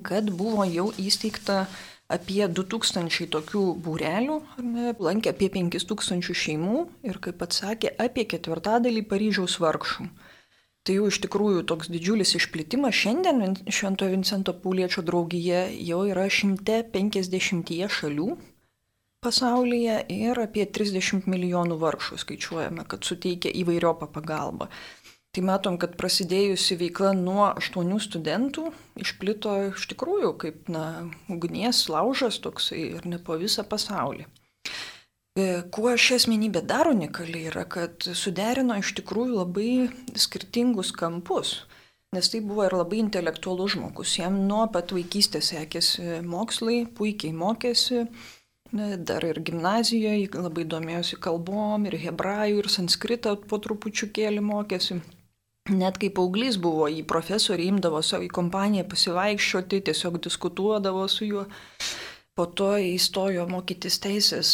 kad 0.03 0.27
buvo 0.33 0.65
jau 0.67 0.89
įsteigta 0.99 1.67
apie 2.11 2.43
2000 2.47 3.27
tokių 3.31 3.63
būrelių, 3.83 4.37
ne, 4.63 4.93
lankė 4.99 5.33
apie 5.33 5.49
5000 5.55 6.35
šeimų 6.43 6.83
ir, 7.07 7.19
kaip 7.23 7.39
pats 7.41 7.63
sakė, 7.63 7.91
apie 7.99 8.27
ketvirtadalį 8.31 9.03
Paryžiaus 9.11 9.57
vargšų. 9.63 10.07
Tai 10.87 10.93
jau 10.95 11.07
iš 11.11 11.17
tikrųjų 11.25 11.65
toks 11.67 11.89
didžiulis 11.91 12.29
išplitimas. 12.37 12.95
Šiandien 12.95 13.57
Šventojo 13.67 14.13
Vincento 14.13 14.53
Pauliečio 14.55 15.01
draugija 15.03 15.65
jau 15.83 16.05
yra 16.07 16.29
150 16.31 17.73
šalių 17.91 18.27
pasaulyje 19.25 19.97
ir 20.15 20.39
apie 20.39 20.63
30 20.77 21.27
milijonų 21.27 21.75
vargšų 21.81 22.21
skaičiuojame, 22.23 22.85
kad 22.87 23.03
suteikia 23.03 23.51
įvairiopą 23.51 24.07
pagalbą. 24.15 24.69
Tai 25.35 25.43
matom, 25.49 25.75
kad 25.81 25.97
prasidėjusi 25.99 26.79
veikla 26.79 27.11
nuo 27.17 27.49
aštuonių 27.49 27.99
studentų 28.01 28.71
išplito 29.03 29.57
iš 29.73 29.89
tikrųjų 29.91 30.31
kaip 30.39 30.71
na, 30.71 30.85
ugnies 31.27 31.83
laužas 31.91 32.39
toksai 32.39 32.79
ir 32.95 33.11
ne 33.11 33.19
po 33.19 33.35
visą 33.37 33.67
pasaulį. 33.67 34.23
E, 35.37 35.43
kuo 35.73 35.91
ši 36.01 36.15
asmenybė 36.17 36.63
dar 36.65 36.87
unikali 36.89 37.43
yra, 37.51 37.67
kad 37.69 38.05
suderino 38.17 38.77
iš 38.81 38.95
tikrųjų 38.97 39.35
labai 39.37 39.71
skirtingus 40.17 40.89
kampus. 40.97 41.59
Nes 42.15 42.31
tai 42.31 42.39
buvo 42.41 42.63
ir 42.65 42.73
labai 42.73 43.01
intelektualus 43.03 43.75
žmogus. 43.75 44.15
Jam 44.17 44.39
nuo 44.49 44.63
pat 44.73 44.93
vaikystės 44.95 45.51
sekėsi 45.51 46.21
mokslai, 46.25 46.85
puikiai 46.97 47.35
mokėsi, 47.35 48.07
dar 48.71 49.27
ir 49.27 49.41
gimnazijoje 49.43 50.31
labai 50.39 50.65
domėjosi 50.71 51.19
kalbom, 51.21 51.85
ir 51.85 51.99
hebrajų, 52.01 52.63
ir 52.63 52.71
sanskritą 52.71 53.35
po 53.51 53.61
trupučiu 53.61 54.09
kėlį 54.15 54.41
mokėsi. 54.47 55.01
Net 55.67 55.99
kai 55.99 56.09
paauglys 56.15 56.57
buvo, 56.63 56.87
į 56.87 57.03
profesorių 57.05 57.73
imdavo 57.73 57.99
savo 58.01 58.23
į 58.23 58.31
kompaniją 58.31 58.87
pasivaikščioti, 58.87 59.83
tiesiog 59.91 60.21
diskutuodavo 60.23 61.03
su 61.11 61.27
juo. 61.27 61.45
Po 62.37 62.45
to 62.45 62.75
įstojo 62.77 63.47
mokytis 63.49 63.97
teisės 64.03 64.51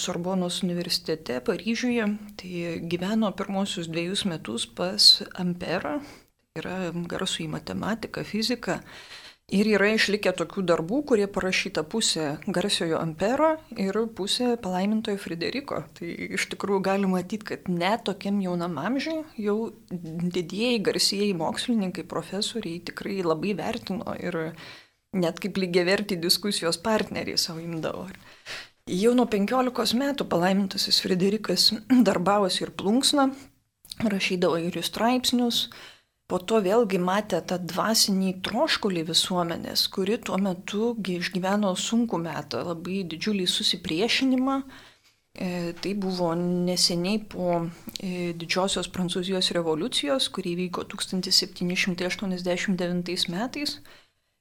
Sorbonos 0.00 0.62
universitete 0.64 1.42
Paryžiuje. 1.44 2.06
Tai 2.40 2.52
gyveno 2.88 3.28
pirmosius 3.36 3.90
dviejus 3.92 4.24
metus 4.24 4.64
pas 4.78 5.10
Amperą, 5.36 5.98
yra 6.56 6.78
garsų 6.96 7.44
į 7.44 7.52
matematiką, 7.58 8.24
fiziką. 8.24 8.80
Ir 9.54 9.68
yra 9.70 9.92
išlikę 9.94 10.32
tokių 10.34 10.64
darbų, 10.66 11.04
kurie 11.06 11.26
parašyta 11.30 11.84
pusė 11.86 12.24
garsiojo 12.50 12.96
Ampero 12.98 13.52
ir 13.78 13.94
pusė 14.18 14.56
palaimintojo 14.58 15.20
Frederiko. 15.22 15.84
Tai 15.94 16.08
iš 16.34 16.48
tikrųjų 16.50 16.80
galima 16.88 17.20
matyti, 17.20 17.52
kad 17.52 17.68
net 17.70 18.02
tokiam 18.08 18.40
jaunam 18.42 18.74
amžiui 18.82 19.20
jau 19.44 19.58
didieji 19.92 20.80
garsieji 20.88 21.36
mokslininkai, 21.38 22.08
profesoriai 22.10 22.80
tikrai 22.90 23.20
labai 23.22 23.54
vertino 23.60 24.16
ir 24.18 24.40
net 25.22 25.40
kaip 25.42 25.58
lygiavertį 25.60 26.20
diskusijos 26.22 26.78
partneriai 26.82 27.38
savo 27.40 27.60
imdavo. 27.64 28.06
Jau 28.86 29.16
nuo 29.18 29.26
15 29.26 29.98
metų 29.98 30.28
palaimintasis 30.30 31.00
Frederikas 31.02 31.72
darbavosi 32.08 32.62
ir 32.62 32.70
plunksną, 32.78 33.24
rašydavo 34.04 34.56
ir 34.62 34.78
straipsnius, 34.84 35.70
po 36.30 36.38
to 36.38 36.60
vėlgi 36.62 36.98
matė 37.02 37.40
tą 37.50 37.58
dvasinį 37.62 38.32
troškulį 38.46 39.02
visuomenės, 39.10 39.88
kuri 39.94 40.16
tuo 40.22 40.36
metu 40.42 40.96
išgyveno 40.98 41.74
sunku 41.78 42.18
metą, 42.22 42.62
labai 42.66 43.02
didžiulį 43.10 43.46
susipriešinimą. 43.50 44.56
E, 45.36 45.72
tai 45.82 45.92
buvo 46.00 46.34
neseniai 46.38 47.18
po 47.28 47.68
e, 48.00 48.32
didžiosios 48.38 48.88
Prancūzijos 48.88 49.50
revoliucijos, 49.52 50.28
kuri 50.32 50.56
vyko 50.62 50.80
1789 50.94 53.28
metais. 53.34 53.80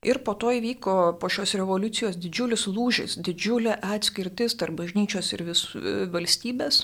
Ir 0.05 0.19
po 0.25 0.35
to 0.37 0.51
įvyko 0.53 1.15
po 1.21 1.29
šios 1.33 1.55
revoliucijos 1.57 2.19
didžiulis 2.21 2.67
lūžis, 2.69 3.17
didžiulė 3.25 3.79
atskirtis 3.81 4.53
tarp 4.59 4.77
bažnyčios 4.81 5.31
ir 5.33 5.45
vis 5.47 5.63
valstybės. 6.13 6.83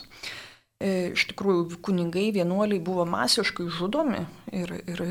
E, 0.82 1.12
iš 1.14 1.28
tikrųjų, 1.30 1.78
kunigai 1.86 2.32
vienuoliai 2.34 2.82
buvo 2.82 3.06
masiškai 3.06 3.68
žudomi 3.70 4.24
ir, 4.58 4.74
ir 4.90 5.04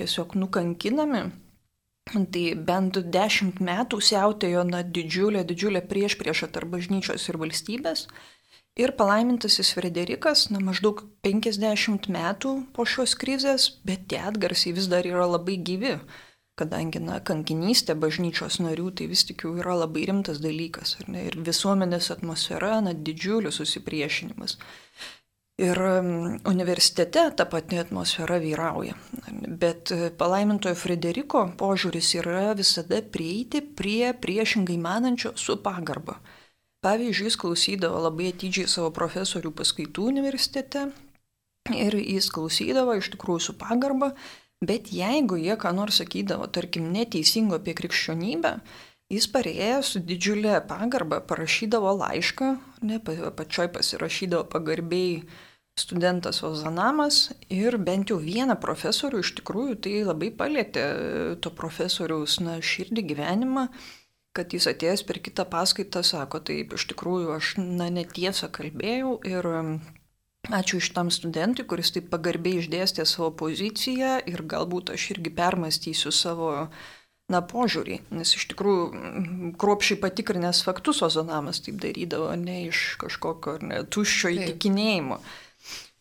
tiesiog 0.00 0.38
nukankinami. 0.40 1.26
Tai 2.08 2.44
bent 2.70 2.96
dešimt 3.12 3.60
metų 3.60 4.00
siautėjo 4.00 4.64
na, 4.64 4.80
didžiulė, 4.80 5.44
didžiulė 5.44 5.82
prieš 5.90 6.16
priešą 6.20 6.48
tarp 6.54 6.72
bažnyčios 6.72 7.28
ir 7.28 7.36
valstybės. 7.42 8.06
Ir 8.78 8.94
palaimintasis 8.96 9.74
Frederikas, 9.74 10.46
na 10.54 10.62
maždaug 10.62 11.02
50 11.26 12.08
metų 12.14 12.54
po 12.72 12.86
šios 12.86 13.16
krizės, 13.18 13.66
bet 13.84 14.06
tie 14.08 14.22
atgarsiai 14.30 14.72
vis 14.76 14.86
dar 14.88 15.04
yra 15.04 15.26
labai 15.26 15.58
gyvi, 15.58 15.96
kadangi, 16.58 17.00
na, 17.02 17.20
kankinystė 17.24 17.96
bažnyčios 17.98 18.58
narių 18.64 18.90
tai 18.98 19.08
vis 19.10 19.24
tik 19.28 19.44
jau 19.46 19.54
yra 19.60 19.76
labai 19.84 20.06
rimtas 20.10 20.42
dalykas. 20.42 20.96
Ir 21.06 21.38
visuomenės 21.46 22.10
atmosfera, 22.14 22.78
na, 22.84 22.94
didžiulis 22.94 23.60
susipriešinimas. 23.60 24.58
Ir 25.58 25.78
universitete 26.46 27.24
ta 27.34 27.44
pati 27.50 27.80
atmosfera 27.82 28.36
vyrauja. 28.38 28.94
Bet 29.58 29.90
e, 29.90 30.12
palaimintojo 30.14 30.78
Frederiko 30.78 31.48
požiūris 31.58 32.12
yra 32.20 32.52
visada 32.54 33.00
prieiti 33.02 33.64
prie 33.80 34.12
priešingai 34.14 34.76
manančio 34.78 35.32
su 35.34 35.58
pagarba. 35.64 36.20
Pavyzdžiui, 36.86 37.26
jis 37.26 37.38
klausydavo 37.42 38.04
labai 38.04 38.30
atidžiai 38.30 38.70
savo 38.70 38.92
profesorių 38.94 39.50
paskaitų 39.58 40.04
universitete 40.12 40.84
ir 41.74 41.96
jis 41.98 42.30
klausydavo 42.30 42.94
iš 43.00 43.10
tikrųjų 43.16 43.42
su 43.48 43.54
pagarba, 43.58 44.12
bet 44.64 44.92
jeigu 44.92 45.38
jie 45.38 45.56
ką 45.60 45.72
nors 45.76 46.00
sakydavo, 46.02 46.48
tarkim, 46.50 46.90
neteisingo 46.92 47.58
apie 47.58 47.74
krikščionybę, 47.78 48.58
jis 49.12 49.28
parėjęs 49.32 49.92
su 49.94 50.02
didžiulė 50.04 50.58
pagarba 50.68 51.20
parašydavo 51.24 51.94
laišką, 52.00 52.48
ne, 52.88 52.98
pačioj 53.02 53.70
pasirašydavo 53.76 54.48
pagarbiai 54.52 55.22
studentas 55.78 56.42
Ozanamas 56.42 57.28
ir 57.54 57.78
bent 57.78 58.10
jau 58.10 58.18
vieną 58.18 58.58
profesorių 58.60 59.22
iš 59.22 59.36
tikrųjų 59.38 59.76
tai 59.84 59.94
labai 60.02 60.32
palėtė 60.34 60.84
to 61.44 61.52
profesoriaus 61.54 62.40
na, 62.42 62.58
širdį 62.58 63.04
gyvenimą, 63.12 63.68
kad 64.36 64.54
jis 64.54 64.68
atėjęs 64.70 65.04
per 65.06 65.22
kitą 65.22 65.46
paskaitą 65.50 66.02
sako, 66.06 66.42
taip 66.50 66.74
iš 66.76 66.88
tikrųjų 66.92 67.32
aš 67.38 67.54
na, 67.62 67.88
netiesą 67.94 68.50
kalbėjau 68.54 69.16
ir 69.26 69.50
ačiū 70.54 70.82
iš 70.82 70.92
tam 70.96 71.10
studentui, 71.14 71.66
kuris 71.68 71.92
taip 71.94 72.08
pagarbiai 72.12 72.62
išdėstė 72.62 73.06
savo 73.08 73.30
poziciją 73.42 74.18
ir 74.30 74.44
galbūt 74.48 74.94
aš 74.94 75.10
irgi 75.16 75.32
permastysiu 75.34 76.12
savo 76.14 76.52
na, 77.28 77.42
požiūrį, 77.44 77.98
nes 78.16 78.32
iš 78.38 78.46
tikrųjų 78.52 79.52
kruopšiai 79.60 80.00
patikrinęs 80.00 80.62
faktus 80.64 81.02
Ozonamas 81.04 81.60
taip 81.64 81.76
darydavo, 81.82 82.30
ne 82.40 82.62
iš 82.70 82.96
kažkokio 83.02 83.58
ne, 83.62 83.82
tuščio 83.84 84.32
įtikinėjimo. 84.36 85.20
Taip. 85.20 85.44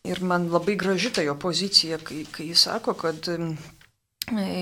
Ir 0.07 0.21
man 0.23 0.47
labai 0.51 0.77
graži 0.79 1.11
ta 1.11 1.23
jo 1.25 1.35
pozicija, 1.35 1.99
kai, 1.99 2.21
kai 2.31 2.47
jis 2.51 2.63
sako, 2.69 2.93
kad 2.95 3.27
e, 3.27 3.37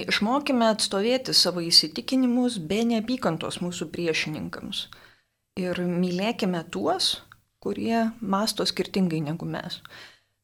išmokime 0.09 0.71
atstovėti 0.71 1.35
savo 1.37 1.61
įsitikinimus 1.61 2.57
be 2.71 2.81
neapykantos 2.89 3.59
mūsų 3.61 3.91
priešininkams. 3.93 4.87
Ir 5.61 5.79
mylėkime 5.85 6.63
tuos, 6.73 7.19
kurie 7.65 8.09
masto 8.21 8.65
skirtingai 8.69 9.23
negu 9.25 9.49
mes. 9.49 9.81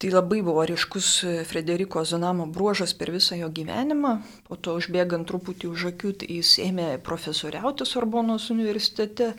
Tai 0.01 0.09
labai 0.09 0.39
buvo 0.41 0.63
ryškus 0.65 1.07
Frederiko 1.45 2.01
Zanamo 2.09 2.47
bruožas 2.49 2.95
per 2.97 3.11
visą 3.13 3.35
jo 3.37 3.51
gyvenimą. 3.53 4.15
Po 4.47 4.57
to 4.57 4.73
užbėgant 4.79 5.29
truputį 5.29 5.69
už 5.69 5.83
akių, 5.91 6.13
tai 6.23 6.37
jis 6.39 6.55
ėmė 6.63 6.87
profesoriauti 7.05 7.85
Sorbonos 7.85 8.49
universitete. 8.49 9.35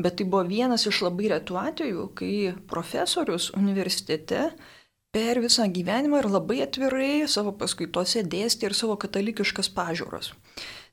Bet 0.00 0.18
tai 0.18 0.26
buvo 0.26 0.42
vienas 0.48 0.88
iš 0.90 1.04
labai 1.06 1.30
retų 1.30 1.60
atvejų, 1.62 2.08
kai 2.18 2.32
profesorius 2.72 3.52
universitete 3.54 4.48
per 5.14 5.38
visą 5.44 5.68
gyvenimą 5.70 6.24
ir 6.24 6.30
labai 6.34 6.58
atvirai 6.66 7.12
savo 7.30 7.54
paskaitose 7.62 8.24
dėstė 8.34 8.70
ir 8.70 8.78
savo 8.80 8.98
katalikiškas 8.98 9.70
pažiūros. 9.78 10.32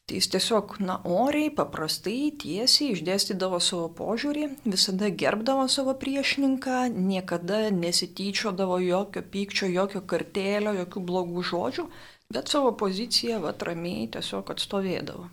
Tai 0.07 0.15
jis 0.15 0.29
tiesiog, 0.31 0.77
na, 0.87 0.93
oriai, 1.03 1.49
paprastai, 1.51 2.29
tiesiai 2.39 2.93
išdėstydavo 2.93 3.57
savo 3.59 3.89
požiūrį, 3.97 4.45
visada 4.63 5.09
gerbdavo 5.11 5.65
savo 5.67 5.97
priešininką, 5.99 6.85
niekada 6.95 7.65
nesityčiodavo 7.75 8.77
jokio 8.85 9.25
pykčio, 9.33 9.67
jokio 9.67 9.99
kartėlio, 10.07 10.71
jokių 10.77 11.03
blogų 11.09 11.43
žodžių, 11.49 11.85
bet 12.31 12.53
savo 12.53 12.71
poziciją 12.79 13.41
vatramiai 13.43 14.07
tiesiog 14.13 14.53
atstovėdavo. 14.55 15.27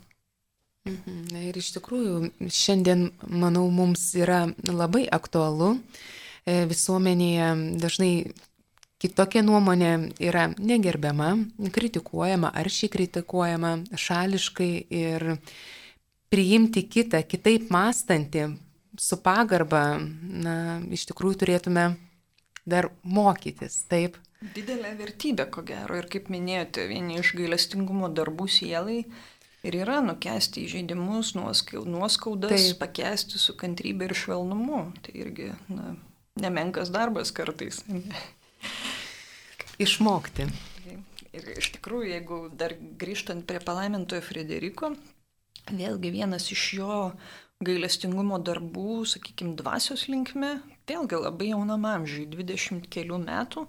Mhm. 0.91 1.21
Na 1.31 1.45
ir 1.47 1.55
iš 1.57 1.71
tikrųjų, 1.77 2.17
šiandien, 2.51 3.07
manau, 3.31 3.63
mums 3.71 4.03
yra 4.19 4.43
labai 4.67 5.05
aktualu 5.07 5.77
e, 6.43 6.65
visuomenėje 6.67 7.47
dažnai 7.79 8.11
kitokia 9.05 9.43
nuomonė 9.45 9.91
yra 10.23 10.47
negerbiama, 10.57 11.35
kritikuojama, 11.73 12.49
aršiai 12.57 12.91
kritikuojama, 12.95 13.75
šališkai 13.93 14.71
ir 14.89 15.27
priimti 16.33 16.85
kitą, 16.89 17.21
kitaip 17.29 17.69
mąstantį, 17.73 18.47
su 18.99 19.19
pagarba, 19.21 19.99
na, 19.99 20.55
iš 20.95 21.05
tikrųjų 21.11 21.41
turėtume 21.43 21.85
dar 22.65 22.89
mokytis, 23.03 23.83
taip. 23.91 24.17
Didelė 24.55 24.95
vertybė, 24.99 25.47
ko 25.53 25.63
gero, 25.65 25.97
ir 25.99 26.09
kaip 26.11 26.29
minėjote, 26.33 26.87
vieni 26.89 27.19
iš 27.21 27.33
gailestingumo 27.37 28.09
darbų 28.13 28.49
sielai 28.51 29.03
ir 29.65 29.77
yra 29.81 30.01
nukesti 30.05 30.65
įžeidimus, 30.65 31.33
nuoskaudas, 31.37 32.55
taip. 32.55 32.81
pakesti 32.81 33.41
su 33.41 33.55
kantrybė 33.57 34.09
ir 34.09 34.17
švelnumu. 34.17 34.81
Tai 35.05 35.15
irgi 35.17 35.51
na, 35.69 35.95
nemenkas 36.41 36.91
darbas 36.93 37.33
kartais. 37.35 37.81
Išmokti. 39.81 40.47
Ir 41.35 41.47
iš 41.59 41.73
tikrųjų, 41.75 42.11
jeigu 42.13 42.37
dar 42.55 42.75
grįžtant 42.99 43.43
prie 43.47 43.59
palaimintojo 43.59 44.23
Frederiko, 44.23 44.93
vėlgi 45.67 46.11
vienas 46.13 46.47
iš 46.53 46.63
jo 46.77 46.99
gailestingumo 47.65 48.39
darbų, 48.39 49.01
sakykime, 49.09 49.55
dvasios 49.59 50.05
linkme, 50.11 50.59
vėlgi 50.87 51.19
labai 51.19 51.49
jaunam 51.51 51.87
amžiui, 51.89 52.27
20 52.31 52.87
kelių 52.91 53.19
metų, 53.25 53.65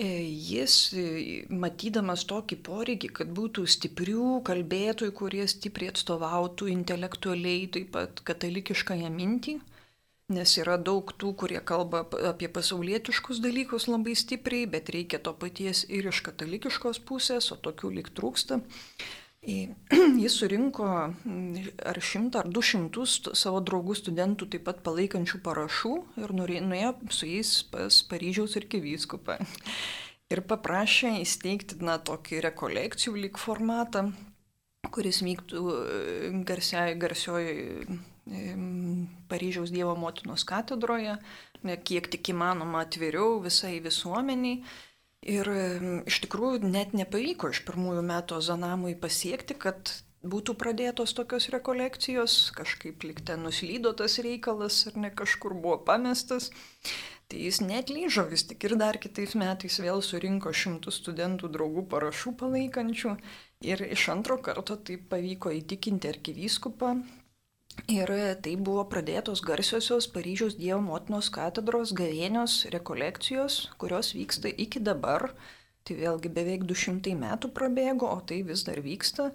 e, 0.00 0.08
jis, 0.52 0.76
e, 0.96 1.04
matydamas 1.48 2.24
tokį 2.28 2.60
poreikį, 2.68 3.12
kad 3.20 3.32
būtų 3.36 3.66
stiprių 3.76 4.40
kalbėtojų, 4.48 5.12
kurie 5.20 5.44
stipriai 5.48 5.92
atstovautų 5.92 6.70
intelektualiai 6.72 7.68
taip 7.76 7.92
pat 7.96 8.24
katalikiškąją 8.28 9.12
mintį, 9.12 9.58
Nes 10.32 10.52
yra 10.60 10.78
daug 10.78 11.10
tų, 11.18 11.32
kurie 11.40 11.60
kalba 11.66 12.04
apie 12.28 12.48
pasaulietiškus 12.52 13.42
dalykus 13.44 13.88
labai 13.90 14.14
stipriai, 14.16 14.68
bet 14.70 14.92
reikia 14.94 15.20
to 15.20 15.34
paties 15.36 15.82
ir 15.90 16.08
iš 16.08 16.22
katalikiškos 16.28 17.02
pusės, 17.08 17.50
o 17.52 17.58
tokių 17.60 17.90
lik 17.98 18.12
trūksta. 18.16 18.62
Jis 20.22 20.36
surinko 20.38 20.86
mm, 20.86 21.72
ar 21.90 21.98
šimtą 21.98 22.44
ar 22.44 22.50
du 22.54 22.62
šimtus 22.62 23.16
savo 23.34 23.58
draugų 23.66 23.96
studentų 23.98 24.46
taip 24.52 24.68
pat 24.68 24.84
palaikančių 24.86 25.40
parašų 25.42 25.94
ir 26.22 26.34
nuėjo 26.38 26.92
su 27.10 27.26
jais 27.26 27.50
pas 27.72 27.98
Paryžiaus 28.06 28.54
arkivyskupą. 28.60 29.40
Ir 30.30 30.44
paprašė 30.46 31.16
įsteigti 31.24 31.80
na, 31.82 31.98
tokį 31.98 32.38
rekolekcijų 32.46 33.16
lyg 33.26 33.40
formatą, 33.42 34.06
kuris 34.94 35.20
vyktų 35.26 35.66
garsioje, 36.46 36.94
garsioje 37.02 37.98
Paryžiaus 39.28 39.72
Dievo 39.74 39.96
motinos 39.98 40.44
katedroje, 40.46 41.16
kiek 41.62 42.08
tik 42.12 42.30
įmanoma 42.30 42.84
atviriau 42.86 43.40
visai 43.42 43.80
visuomeniai. 43.82 44.62
Ir 45.22 45.48
iš 46.10 46.18
tikrųjų 46.24 46.66
net 46.66 46.94
nepavyko 46.98 47.52
iš 47.54 47.62
pirmųjų 47.66 48.02
metų 48.06 48.40
Zanamui 48.42 48.96
pasiekti, 48.98 49.54
kad 49.54 49.92
būtų 50.22 50.54
pradėtos 50.58 51.14
tokios 51.18 51.48
rekolekcijos, 51.54 52.50
kažkaip 52.54 53.02
likte 53.06 53.36
nuslydo 53.38 53.92
tas 53.98 54.18
reikalas 54.22 54.84
ar 54.90 54.98
ne 55.04 55.10
kažkur 55.10 55.54
buvo 55.54 55.78
pamestas. 55.86 56.50
Tai 57.30 57.38
jis 57.38 57.62
net 57.62 57.90
lyžo 57.90 58.26
vis 58.28 58.44
tik 58.46 58.66
ir 58.66 58.76
dar 58.78 58.98
kitais 59.02 59.34
metais 59.38 59.78
vėl 59.82 60.02
surinko 60.04 60.52
šimtus 60.52 61.00
studentų 61.02 61.50
draugų 61.54 61.86
parašų 61.94 62.34
palaikančių 62.42 63.16
ir 63.66 63.82
iš 63.88 64.08
antro 64.14 64.36
karto 64.42 64.76
taip 64.76 65.08
pavyko 65.10 65.54
įtikinti 65.58 66.10
arkivyskupą 66.10 66.96
Ir 67.92 68.10
tai 68.44 68.52
buvo 68.60 68.84
pradėtos 68.88 69.40
garsiosios 69.44 70.06
Paryžiaus 70.12 70.58
Dievo 70.58 70.80
motinos 70.84 71.30
katedros 71.32 71.94
gavėnios 71.96 72.66
rekolekcijos, 72.74 73.72
kurios 73.80 74.12
vyksta 74.16 74.52
iki 74.52 74.80
dabar. 74.80 75.32
Tai 75.82 75.96
vėlgi 75.98 76.30
beveik 76.30 76.62
200 76.68 77.16
metų 77.18 77.50
prabėgo, 77.56 78.06
o 78.06 78.20
tai 78.22 78.42
vis 78.46 78.62
dar 78.68 78.78
vyksta. 78.84 79.32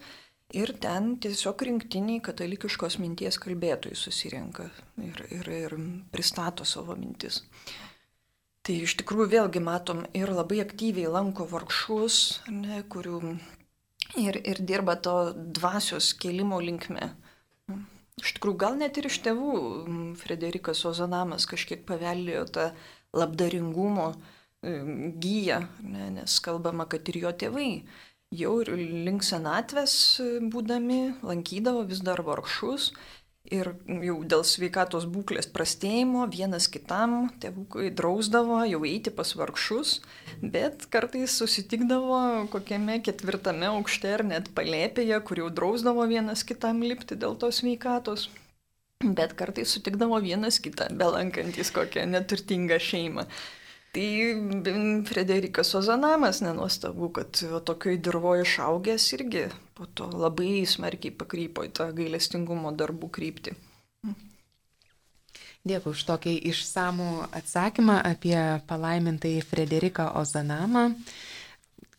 Ir 0.56 0.71
ten 0.80 1.17
tiesiog 1.19 1.60
rinktiniai 1.67 2.21
katalikiškos 2.23 3.02
minties 3.04 3.36
kalbėtojai 3.43 3.97
susirenka 4.00 4.69
ir, 5.04 5.19
ir, 5.28 5.50
ir 5.52 5.76
pristato 6.13 6.63
savo 6.63 6.95
mintis. 6.95 7.41
Tai 8.63 8.78
iš 8.86 8.95
tikrųjų 9.02 9.28
vėlgi 9.34 9.60
matom 9.63 10.06
ir 10.15 10.32
labai 10.32 10.62
aktyviai 10.63 11.12
lanko 11.12 11.50
vargšus, 11.52 12.45
ne, 12.47 12.80
kurių 12.88 13.19
ir, 14.23 14.39
ir 14.39 14.63
dirba 14.71 14.95
to 15.04 15.17
dvasios 15.36 16.13
kelimo 16.15 16.62
linkme. 16.63 17.12
Iš 18.17 18.34
tikrųjų, 18.38 18.58
gal 18.63 18.77
net 18.80 18.97
ir 18.97 19.08
iš 19.12 19.19
tėvų 19.25 19.51
Frederikas 20.17 20.82
Ozanamas 20.89 21.45
kažkiek 21.49 21.84
paveldėjo 21.86 22.45
tą 22.49 22.65
labdaringumo 23.17 24.12
gyją, 25.21 25.60
ne, 25.86 26.10
nes 26.17 26.39
kalbama, 26.43 26.88
kad 26.89 27.08
ir 27.12 27.21
jo 27.21 27.34
tėvai 27.43 27.69
jau 28.36 28.56
ir 28.63 28.73
link 29.06 29.23
senatvės 29.23 29.93
būdami 30.51 31.01
lankydavo 31.23 31.86
vis 31.88 32.01
dar 32.03 32.23
vargšus 32.25 32.89
ir 33.53 33.69
jau 33.88 34.15
dėl 34.27 34.43
sveikatos 34.47 35.05
būklės 35.10 35.47
prastėjimo 35.53 36.25
vienas 36.31 36.67
kitam 36.71 37.29
tėvukai 37.43 37.89
drausdavo 37.95 38.60
jau 38.67 38.81
eiti 38.88 39.13
pas 39.13 39.31
vargšus, 39.39 39.97
bet 40.41 40.88
kartais 40.93 41.36
susitikdavo 41.39 42.47
kokiame 42.53 42.99
ketvirtame 43.05 43.69
aukšte 43.71 44.12
ar 44.17 44.25
net 44.27 44.51
palėpėje, 44.57 45.21
kur 45.27 45.43
jau 45.43 45.51
drausdavo 45.62 46.07
vienas 46.12 46.43
kitam 46.47 46.83
lipti 46.83 47.19
dėl 47.19 47.38
tos 47.39 47.62
sveikatos. 47.63 48.27
Bet 49.03 49.36
kartais 49.38 49.69
sutikdavo 49.69 50.17
vienas 50.23 50.57
kitą, 50.57 50.89
belankantis 50.97 51.69
kokią 51.75 52.07
neturtingą 52.10 52.79
šeimą. 52.81 53.27
Tai 53.95 54.10
Frederikas 55.08 55.73
Ozanamas 55.80 56.41
nenuostabu, 56.45 57.10
kad 57.15 57.39
tokioj 57.65 57.97
dirboje 58.04 58.43
išaugęs 58.45 59.08
irgi 59.17 59.47
po 59.78 59.86
to 59.86 60.10
labai 60.12 60.65
smarkiai 60.67 61.15
pakrypo 61.15 61.65
į 61.65 61.71
tą 61.80 61.89
gailestingumo 61.97 62.73
darbų 62.78 63.10
kryptį. 63.17 63.56
Dėkui 65.67 65.91
už 65.91 66.04
tokį 66.08 66.34
išsamų 66.52 67.10
atsakymą 67.36 67.97
apie 68.12 68.38
palaimintąjį 68.69 69.41
Frederiką 69.50 70.12
Ozanamą. 70.21 70.91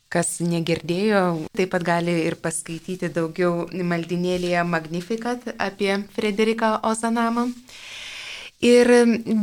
Kas 0.09 0.39
negirdėjo, 0.41 1.21
taip 1.53 1.75
pat 1.75 1.85
gali 1.85 2.15
ir 2.25 2.39
paskaityti 2.41 3.11
daugiau 3.13 3.67
maldinėlėje 3.91 4.63
Magnificat 4.65 5.51
apie 5.61 5.99
Frederiką 6.15 6.79
Ozanamą. 6.89 7.51
Ir 8.61 8.89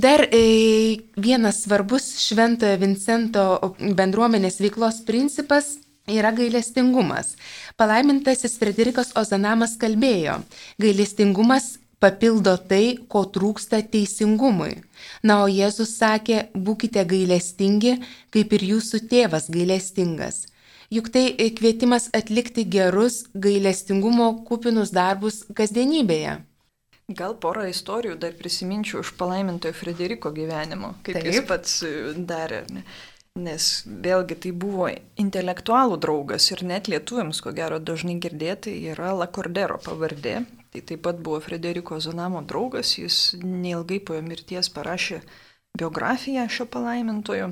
dar 0.04 0.28
e, 0.32 1.00
vienas 1.16 1.62
svarbus 1.64 2.04
Šventojo 2.20 2.76
Vincento 2.82 3.44
bendruomenės 3.80 4.60
veiklos 4.60 4.98
principas 5.08 5.78
yra 6.12 6.34
gailestingumas. 6.36 7.38
Palaimintasis 7.80 8.58
Frederikas 8.60 9.14
Ozanamas 9.16 9.78
kalbėjo, 9.80 10.42
gailestingumas 10.84 11.78
papildo 12.04 12.58
tai, 12.60 12.98
ko 13.08 13.24
trūksta 13.24 13.80
teisingumui. 13.88 14.82
Na, 15.24 15.40
o 15.44 15.48
Jėzus 15.48 15.96
sakė, 15.96 16.50
būkite 16.52 17.06
gailestingi, 17.08 17.96
kaip 18.36 18.52
ir 18.58 18.68
jūsų 18.74 19.00
tėvas 19.12 19.48
gailestingas. 19.48 20.44
Juk 20.92 21.08
tai 21.16 21.32
kvietimas 21.56 22.10
atlikti 22.14 22.68
gerus 22.68 23.24
gailestingumo 23.34 24.28
kupinus 24.46 24.92
darbus 24.94 25.46
kasdienybėje. 25.56 26.36
Gal 27.14 27.36
porą 27.38 27.68
istorijų 27.70 28.16
dar 28.18 28.34
prisiminčiau 28.34 29.04
iš 29.04 29.12
palaimintojo 29.20 29.76
Frederiko 29.78 30.32
gyvenimo, 30.34 30.96
kaip 31.06 31.20
Taip. 31.20 31.28
jis 31.30 31.44
pats 31.46 31.76
e, 31.86 31.92
darė. 32.18 32.64
Ne? 32.74 32.82
Nes 33.36 33.68
vėlgi 33.86 34.38
tai 34.46 34.52
buvo 34.56 34.88
intelektualų 35.22 36.00
draugas 36.02 36.48
ir 36.54 36.64
net 36.66 36.88
lietuviams, 36.90 37.42
ko 37.44 37.52
gero 37.54 37.78
dažnai 37.84 38.16
girdėti, 38.24 38.74
yra 38.94 39.12
Lakordero 39.14 39.78
pavardė. 39.86 40.40
Tai 40.74 40.82
taip 40.82 41.04
pat 41.06 41.20
buvo 41.24 41.42
Frederiko 41.44 42.00
Zanamo 42.02 42.42
draugas, 42.48 42.96
jis 42.98 43.36
neilgai 43.44 44.00
po 44.00 44.16
jo 44.18 44.24
mirties 44.26 44.72
parašė 44.74 45.22
biografiją 45.78 46.48
šio 46.50 46.66
palaimintojo. 46.72 47.52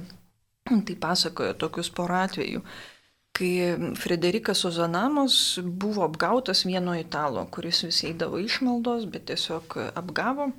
Tai 0.87 0.95
pasakojo 1.05 1.53
tokius 1.59 1.91
porą 1.93 2.23
atvejų 2.25 2.63
kai 3.33 3.75
Frederikas 3.97 4.65
Ozanamos 4.65 5.59
buvo 5.63 6.03
apgautas 6.05 6.65
vieno 6.69 6.93
italo, 6.93 7.45
kuris 7.49 7.83
vis 7.87 8.03
eidavo 8.05 8.37
išmaldos, 8.39 9.07
bet 9.09 9.25
tiesiog 9.31 9.77
apgavo. 9.97 10.51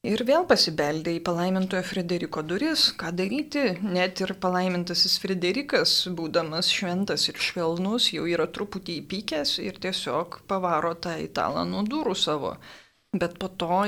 Ir 0.00 0.22
vėl 0.24 0.46
pasibeldė 0.48 1.12
į 1.18 1.20
palaimintojo 1.26 1.84
Frederiko 1.84 2.40
duris, 2.40 2.86
ką 2.96 3.10
daryti, 3.12 3.64
net 3.84 4.22
ir 4.24 4.32
palaimintasis 4.40 5.18
Frederikas, 5.20 5.92
būdamas 6.16 6.70
šventas 6.72 7.26
ir 7.28 7.36
švelnus, 7.36 8.06
jau 8.14 8.24
yra 8.24 8.46
truputį 8.48 8.96
įpykęs 9.02 9.58
ir 9.60 9.76
tiesiog 9.84 10.38
pavaro 10.48 10.94
tą 10.96 11.18
italą 11.20 11.66
nuo 11.68 11.82
durų 11.84 12.16
savo. 12.16 12.54
Bet 13.12 13.36
po 13.42 13.50
to 13.60 13.82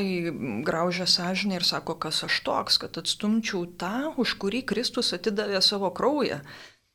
graužia 0.67 1.07
sąžinę 1.09 1.63
ir 1.63 1.65
sako, 1.65 1.97
kas 2.05 2.21
aš 2.29 2.43
toks, 2.45 2.77
kad 2.85 3.01
atstumčiau 3.01 3.65
tą, 3.81 4.13
už 4.21 4.37
kurį 4.43 4.67
Kristus 4.69 5.15
atidavė 5.17 5.65
savo 5.65 5.95
kraują 5.97 6.43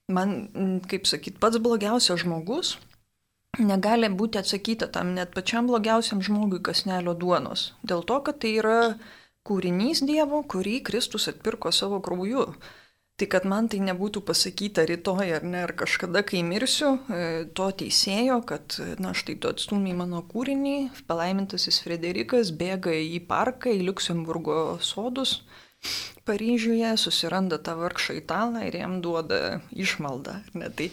man, 0.07 0.81
kaip 0.87 1.07
sakyt, 1.09 1.39
pats 1.41 1.59
blogiausias 1.61 2.23
žmogus 2.23 2.77
negali 3.59 4.09
būti 4.09 4.39
atsakyta 4.39 4.87
tam 4.93 5.13
net 5.15 5.33
pačiam 5.35 5.67
blogiausiam 5.67 6.21
žmogui 6.21 6.61
kasnelio 6.63 7.15
duonos. 7.17 7.71
Dėl 7.81 8.03
to, 8.05 8.19
kad 8.21 8.39
tai 8.43 8.57
yra 8.61 8.79
kūrinys 9.47 10.03
Dievo, 10.05 10.43
kurį 10.43 10.81
Kristus 10.85 11.27
atpirko 11.31 11.71
savo 11.71 12.01
krauju. 12.03 12.51
Tai 13.17 13.25
kad 13.33 13.47
man 13.49 13.65
tai 13.65 13.79
nebūtų 13.81 14.21
pasakyta 14.27 14.83
rytoj 14.85 15.31
ar 15.39 15.45
ne, 15.47 15.63
ar 15.65 15.71
kažkada, 15.73 16.21
kai 16.21 16.43
mirsiu, 16.45 16.99
e, 17.09 17.47
to 17.57 17.71
teisėjo, 17.79 18.43
kad, 18.45 18.75
na 19.01 19.15
štai 19.17 19.39
tu 19.41 19.49
atstumi 19.49 19.95
mano 19.97 20.21
kūrinį, 20.21 20.75
palaimintasis 21.09 21.81
Frederikas 21.81 22.51
bėga 22.53 22.93
į 22.93 23.23
parką, 23.25 23.73
į 23.73 23.87
Luxemburgo 23.87 24.77
sodus, 24.85 25.39
Paryžiuje 26.27 26.97
susiranda 26.99 27.57
tą 27.57 27.77
vargšą 27.79 28.17
italą 28.19 28.65
ir 28.67 28.75
jam 28.75 28.99
duoda 29.01 29.61
išmaldą. 29.71 30.41
Ne, 30.59 30.69
tai 30.69 30.89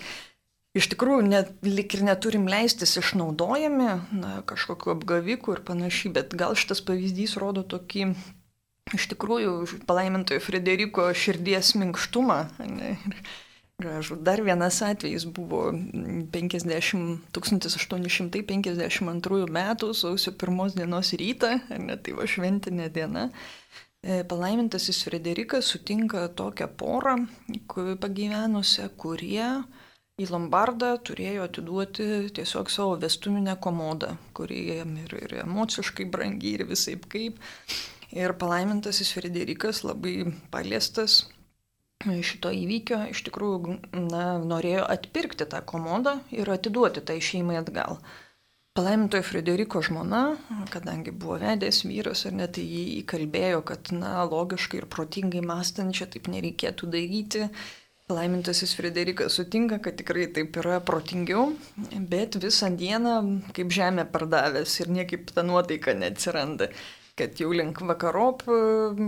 iš 0.78 0.88
tikrųjų 0.92 1.26
net, 1.26 1.50
lik 1.66 1.96
ir 1.96 2.04
neturim 2.06 2.46
leistis 2.50 2.94
išnaudojami, 3.00 3.90
na, 4.14 4.34
kažkokiu 4.46 4.94
apgaviku 4.94 5.56
ir 5.56 5.64
panašiai, 5.66 6.12
bet 6.14 6.36
gal 6.38 6.54
šitas 6.58 6.84
pavyzdys 6.86 7.36
rodo 7.42 7.66
tokį 7.66 8.12
iš 8.94 9.08
tikrųjų 9.14 9.82
palaimintojo 9.88 10.42
Frederiko 10.44 11.08
širdies 11.16 11.74
minkštumą. 11.80 12.38
Ne, 12.68 12.98
Gražu. 13.78 14.14
Dar 14.14 14.38
vienas 14.38 14.78
atvejis 14.86 15.24
buvo 15.26 15.72
50, 16.30 17.26
1852 17.34 19.50
metų 19.50 19.88
sausio 19.98 20.30
pirmos 20.38 20.78
dienos 20.78 21.10
rytą, 21.18 21.58
ne, 21.82 21.98
tai 21.98 22.14
va 22.14 22.22
šventinė 22.30 22.86
diena. 22.94 23.34
E, 24.04 24.24
palaimintasis 24.28 24.98
Frederikas 25.06 25.70
sutinka 25.72 26.28
tokią 26.28 26.68
porą 26.80 27.14
pagyvenusią, 28.02 28.90
kurie 29.00 29.46
į 30.20 30.26
Lombardą 30.28 30.90
turėjo 31.08 31.46
atiduoti 31.48 32.08
tiesiog 32.36 32.68
savo 32.70 32.98
vestuminę 33.00 33.54
komodą, 33.66 34.10
kuri 34.36 34.60
jam 34.76 34.92
ir, 35.00 35.14
ir 35.24 35.32
emociškai 35.46 36.04
brangi 36.12 36.52
ir 36.58 36.66
visai 36.68 36.98
kaip. 37.14 37.40
Ir 38.12 38.36
palaimintasis 38.42 39.14
Frederikas 39.16 39.80
labai 39.88 40.34
paliestas 40.52 41.22
šito 42.04 42.52
įvykio 42.52 43.00
iš 43.08 43.24
tikrųjų 43.24 43.78
na, 44.10 44.24
norėjo 44.44 44.84
atpirkti 44.84 45.48
tą 45.48 45.62
komodą 45.64 46.18
ir 46.34 46.52
atiduoti 46.52 47.00
tai 47.00 47.22
šeimai 47.24 47.56
atgal. 47.62 47.96
Palaimintojo 48.74 49.22
Frederiko 49.22 49.78
žmona, 49.86 50.20
kadangi 50.74 51.12
buvo 51.14 51.36
vedęs 51.38 51.84
vyras 51.86 52.24
ir 52.26 52.32
net 52.34 52.56
jį 52.58 52.80
įkalbėjo, 53.04 53.60
kad, 53.68 53.92
na, 53.94 54.24
logiškai 54.26 54.80
ir 54.80 54.88
protingai 54.90 55.42
mąstant 55.46 55.94
čia 55.94 56.08
taip 56.10 56.26
nereikėtų 56.32 56.88
daryti. 56.90 57.44
Palaimintasis 58.10 58.74
Frederikas 58.74 59.38
sutinka, 59.38 59.78
kad 59.84 59.94
tikrai 60.00 60.26
taip 60.34 60.58
yra 60.58 60.80
protingiau, 60.82 61.46
bet 62.10 62.34
visą 62.42 62.72
dieną 62.82 63.14
kaip 63.54 63.70
žemė 63.78 64.08
pardavęs 64.10 64.74
ir 64.82 64.90
niekaip 64.98 65.30
ta 65.38 65.46
nuotaika 65.46 65.94
neatsiranda 65.94 66.72
kad 67.18 67.38
jau 67.38 67.52
link 67.54 67.78
vakarop 67.86 68.42
e, 68.50 68.56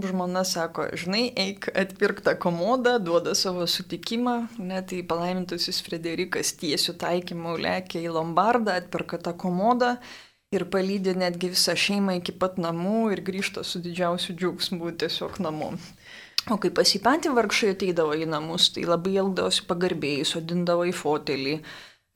žmona 0.06 0.44
sako, 0.46 0.86
žinai, 0.94 1.24
eik 1.42 1.66
atpirk 1.74 2.22
tą 2.26 2.36
komodą, 2.38 2.96
duoda 3.02 3.34
savo 3.34 3.66
sutikimą, 3.66 4.36
net 4.62 4.92
tai 4.92 5.02
palaimintusis 5.10 5.82
Frederikas 5.86 6.54
tiesių 6.60 6.94
taikymų 7.02 7.56
lėkia 7.64 8.04
į 8.04 8.14
Lombardą, 8.14 8.76
atpirka 8.78 9.18
tą 9.18 9.34
komodą 9.34 9.96
ir 10.54 10.66
palydė 10.70 11.16
netgi 11.18 11.50
visą 11.56 11.74
šeimą 11.74 12.20
iki 12.20 12.36
pat 12.38 12.60
namų 12.62 13.10
ir 13.16 13.24
grįžta 13.26 13.66
su 13.66 13.82
didžiausiu 13.82 14.36
džiaugsmu 14.38 14.94
tiesiog 15.02 15.40
namo. 15.42 15.72
O 16.46 16.60
kai 16.62 16.70
pas 16.70 16.86
jį 16.86 17.00
patį 17.02 17.32
vargšai 17.34 17.72
ateidavo 17.74 18.14
į 18.14 18.28
namus, 18.30 18.68
tai 18.70 18.84
labai 18.86 19.16
elgdavosi 19.18 19.64
pagarbiai, 19.66 20.22
sodindavo 20.22 20.86
į 20.86 20.94
fotelį, 20.94 21.56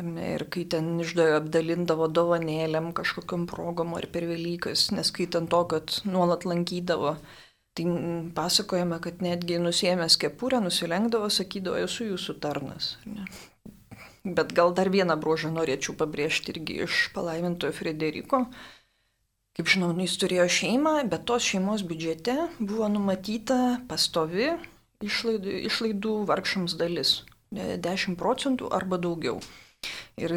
Ir 0.00 0.46
kai 0.52 0.64
ten 0.72 0.94
išdavė 1.02 1.36
apdalindavo 1.40 2.08
dovanėlėm 2.08 2.90
kažkokiam 2.96 3.46
progom 3.50 3.92
ar 3.98 4.06
per 4.12 4.24
Velykas, 4.30 4.88
neskaitant 4.96 5.50
to, 5.52 5.60
kad 5.68 6.00
nuolat 6.08 6.46
lankydavo, 6.48 7.16
tai 7.76 7.86
pasakojame, 8.36 9.00
kad 9.04 9.20
netgi 9.24 9.60
nusėmęs 9.60 10.16
kepurę, 10.20 10.62
nusilenkdavo, 10.64 11.28
sakydavo, 11.32 11.84
esu 11.84 12.08
jūsų 12.12 12.38
tarnas. 12.40 12.94
Ne? 13.04 13.28
Bet 14.24 14.52
gal 14.56 14.74
dar 14.76 14.90
vieną 14.92 15.16
bruožą 15.20 15.52
norėčiau 15.52 15.96
pabrėžti 16.00 16.52
irgi 16.54 16.82
iš 16.86 17.06
palaimintojo 17.14 17.72
Frederiko. 17.76 18.44
Kaip 19.56 19.68
žinom, 19.68 19.96
jis 20.00 20.16
turėjo 20.20 20.46
šeimą, 20.60 20.92
bet 21.12 21.24
tos 21.28 21.44
šeimos 21.44 21.84
biudžete 21.88 22.36
buvo 22.58 22.88
numatyta 22.92 23.80
pastovi 23.88 24.52
išlaidų, 25.04 25.56
išlaidų 25.68 26.14
vargšams 26.28 26.76
dalis- 26.80 27.22
10 27.88 28.16
procentų 28.20 28.68
arba 28.72 28.96
daugiau. 28.96 29.40
Ir 30.20 30.34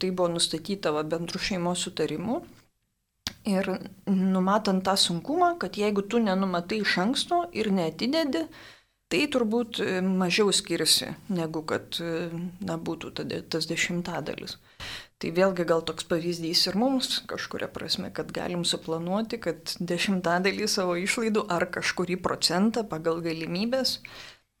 tai 0.00 0.10
buvo 0.10 0.30
nustatyta 0.36 0.94
va, 0.94 1.04
bendrų 1.04 1.40
šeimos 1.50 1.84
sutarimu. 1.84 2.40
Ir 3.48 3.68
numatant 4.08 4.82
tą 4.84 4.96
sunkumą, 4.98 5.54
kad 5.60 5.76
jeigu 5.80 6.02
tu 6.04 6.20
nenumatai 6.20 6.82
iš 6.82 6.98
anksto 7.04 7.44
ir 7.56 7.70
neatidedi, 7.72 8.44
tai 9.08 9.24
turbūt 9.32 9.80
e, 9.80 9.98
mažiau 10.04 10.52
skiriasi, 10.52 11.14
negu 11.32 11.62
kad 11.68 11.96
e, 12.04 12.28
na, 12.64 12.76
būtų 12.76 13.12
tada, 13.20 13.40
tas 13.52 13.68
dešimtadalis. 13.70 14.58
Tai 15.18 15.30
vėlgi 15.34 15.64
gal 15.66 15.82
toks 15.82 16.06
pavyzdys 16.06 16.66
ir 16.68 16.76
mums 16.78 17.22
kažkuria 17.30 17.70
prasme, 17.72 18.12
kad 18.14 18.30
galim 18.34 18.66
suplanuoti, 18.68 19.40
kad 19.42 19.74
dešimtadalį 19.80 20.68
savo 20.70 20.94
išlaidų 21.00 21.46
ar 21.50 21.66
kažkurį 21.74 22.20
procentą 22.22 22.84
pagal 22.86 23.22
galimybės, 23.24 23.98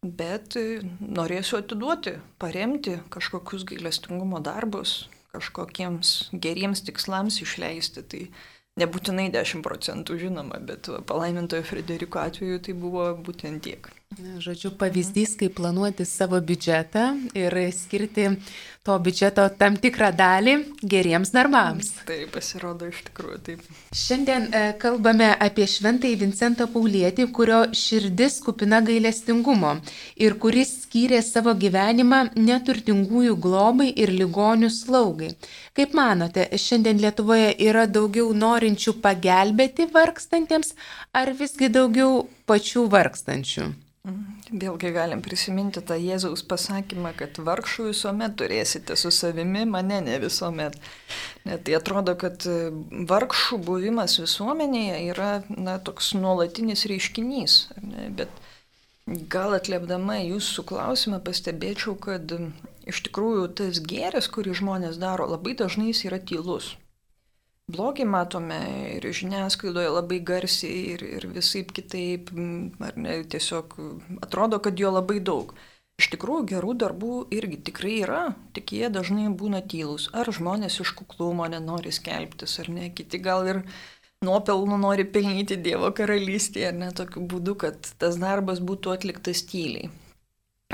bet 0.02 0.56
e, 0.56 0.80
norėsiu 1.00 1.58
atiduoti, 1.60 2.18
paremti 2.38 2.98
kažkokius 3.14 3.66
gailestingumo 3.68 4.40
darbus, 4.44 5.08
kažkokiems 5.34 6.30
geriems 6.32 6.84
tikslams 6.86 7.40
išleisti. 7.44 8.04
Tai 8.06 8.22
nebūtinai 8.78 9.28
10 9.34 9.64
procentų 9.66 10.18
žinoma, 10.22 10.60
bet 10.62 10.90
palaimintojo 11.08 11.66
Frederiko 11.66 12.22
atveju 12.22 12.62
tai 12.62 12.76
buvo 12.78 13.10
būtent 13.26 13.64
tiek. 13.66 13.90
Žodžiu, 14.18 14.70
pavyzdys, 14.78 15.34
kaip 15.38 15.52
planuoti 15.58 16.04
savo 16.08 16.38
biudžetą 16.42 17.02
ir 17.38 17.54
skirti 17.76 18.24
to 18.86 18.94
biudžeto 19.04 19.44
tam 19.60 19.76
tikrą 19.78 20.08
dalį 20.16 20.54
geriems 20.94 21.30
darbams. 21.34 21.90
Tai 22.08 22.16
pasirodo 22.32 22.88
iš 22.88 23.02
tikrųjų 23.08 23.38
taip. 23.46 23.66
Šiandien 24.02 24.46
e, 24.48 24.62
kalbame 24.82 25.28
apie 25.46 25.66
šventąjį 25.70 26.18
Vincentą 26.22 26.66
Paulietį, 26.72 27.26
kurio 27.36 27.58
širdis 27.80 28.38
kupina 28.46 28.80
gailestingumo 28.86 29.74
ir 30.26 30.38
kuris 30.44 30.72
skyrė 30.86 31.20
savo 31.26 31.54
gyvenimą 31.64 32.22
neturtingųjų 32.38 33.36
globai 33.44 33.90
ir 33.92 34.14
ligonių 34.14 34.70
slaugai. 34.74 35.34
Kaip 35.78 35.92
manote, 35.98 36.48
šiandien 36.66 37.02
Lietuvoje 37.04 37.52
yra 37.68 37.84
daugiau 37.86 38.32
norinčių 38.44 38.96
pagelbėti 39.04 39.86
vargstantiems 39.92 40.72
ar 41.12 41.34
visgi 41.42 41.70
daugiau 41.76 42.24
pačių 42.50 42.88
vargstančių? 42.96 43.68
Vėlgi 44.48 44.90
galim 44.94 45.20
prisiminti 45.24 45.82
tą 45.84 45.96
Jėzaus 46.00 46.44
pasakymą, 46.48 47.10
kad 47.18 47.40
vargšų 47.44 47.88
visuomet 47.90 48.36
turėsite 48.40 48.96
su 48.96 49.10
savimi, 49.12 49.66
mane 49.68 49.98
ne 50.06 50.16
visuomet. 50.22 50.78
Net 51.48 51.66
tai 51.66 51.76
atrodo, 51.76 52.14
kad 52.20 52.46
vargšų 53.10 53.58
buvimas 53.66 54.16
visuomenėje 54.22 55.02
yra 55.10 55.30
na, 55.50 55.76
toks 55.82 56.14
nuolatinis 56.16 56.86
reiškinys. 56.88 57.58
Ne, 57.84 58.08
bet 58.22 58.32
gal 59.34 59.58
atliepdama 59.58 60.22
jūsų 60.22 60.64
klausimą 60.72 61.20
pastebėčiau, 61.28 61.98
kad 62.00 62.32
iš 62.88 63.04
tikrųjų 63.08 63.48
tas 63.60 63.82
gėris, 63.84 64.30
kurį 64.32 64.56
žmonės 64.62 65.00
daro, 65.02 65.28
labai 65.28 65.58
dažnai 65.58 65.90
jis 65.92 66.06
yra 66.08 66.22
tylus 66.22 66.76
blogį 67.72 68.06
matome 68.08 68.58
ir 68.96 69.06
žiniasklaidoje 69.20 69.90
labai 69.92 70.20
garsiai 70.30 70.78
ir, 70.94 71.04
ir 71.18 71.26
visai 71.34 71.64
kitaip, 71.68 72.32
ar 72.84 72.96
ne, 73.00 73.18
tiesiog 73.34 73.76
atrodo, 74.24 74.60
kad 74.64 74.80
jo 74.80 74.92
labai 74.94 75.20
daug. 75.24 75.52
Iš 75.98 76.12
tikrųjų, 76.12 76.44
gerų 76.52 76.74
darbų 76.78 77.14
irgi 77.34 77.58
tikrai 77.68 77.94
yra, 78.04 78.22
tik 78.54 78.70
jie 78.76 78.86
dažnai 78.94 79.26
būna 79.34 79.64
tylus. 79.66 80.06
Ar 80.14 80.30
žmonės 80.30 80.78
iš 80.84 80.92
kuklumo 80.94 81.48
nenori 81.50 81.90
skelbtis, 81.94 82.54
ar 82.62 82.70
ne, 82.70 82.92
kiti 82.94 83.18
gal 83.18 83.48
ir 83.50 83.64
nuopelnų 84.22 84.78
nori 84.78 85.06
pelnyti 85.16 85.58
Dievo 85.58 85.90
karalystėje, 85.94 86.70
ar 86.70 86.78
ne, 86.78 86.92
tokiu 86.94 87.24
būdu, 87.32 87.56
kad 87.64 87.90
tas 87.98 88.18
darbas 88.22 88.62
būtų 88.62 88.94
atliktas 88.94 89.42
tyliai. 89.50 89.90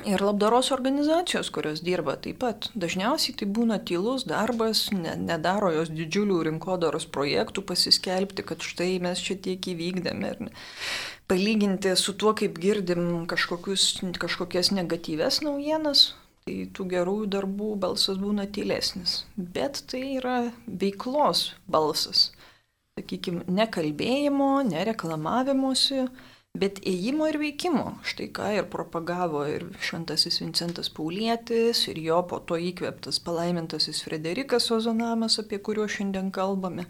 Ir 0.02 0.18
labdaros 0.26 0.72
organizacijos, 0.74 1.48
kurios 1.54 1.78
dirba 1.86 2.16
taip 2.18 2.40
pat. 2.42 2.66
Dažniausiai 2.74 3.36
tai 3.38 3.46
būna 3.58 3.76
tylus 3.86 4.24
darbas, 4.26 4.88
ne, 4.90 5.12
nedaro 5.14 5.68
jos 5.70 5.92
didžiulių 5.94 6.40
rinkodaros 6.48 7.06
projektų 7.14 7.62
pasiskelbti, 7.68 8.42
kad 8.48 8.66
štai 8.66 8.98
mes 9.04 9.22
čia 9.22 9.36
tiek 9.46 9.68
įvykdėme. 9.70 10.32
Ir 10.34 10.50
palyginti 11.30 11.94
su 11.94 12.16
tuo, 12.18 12.34
kaip 12.34 12.58
girdim 12.58 13.22
kažkokias 13.30 14.72
negatyves 14.74 15.40
naujienas, 15.46 16.04
tai 16.42 16.66
tų 16.74 16.90
gerųjų 16.96 17.30
darbų 17.38 17.70
balsas 17.86 18.18
būna 18.18 18.50
tylesnis. 18.50 19.20
Bet 19.38 19.84
tai 19.86 20.02
yra 20.18 20.36
veiklos 20.66 21.52
balsas. 21.70 22.32
Sakykime, 22.98 23.46
nekalbėjimo, 23.46 24.56
nereklamavimuose 24.74 26.08
bet 26.58 26.78
ėjimo 26.86 27.26
ir 27.30 27.38
veikimo. 27.42 27.84
Štai 28.06 28.28
ką 28.34 28.50
ir 28.58 28.68
propagavo 28.70 29.42
ir 29.50 29.66
šventasis 29.82 30.40
Vincentas 30.42 30.90
Paulietis, 30.94 31.84
ir 31.90 31.98
jo 32.02 32.20
po 32.30 32.38
to 32.46 32.58
įkvėptas 32.70 33.18
palaimintasis 33.26 34.04
Frederikas 34.06 34.70
Ozonamas, 34.74 35.40
apie 35.42 35.58
kuriuos 35.58 35.96
šiandien 35.96 36.30
kalbame. 36.34 36.86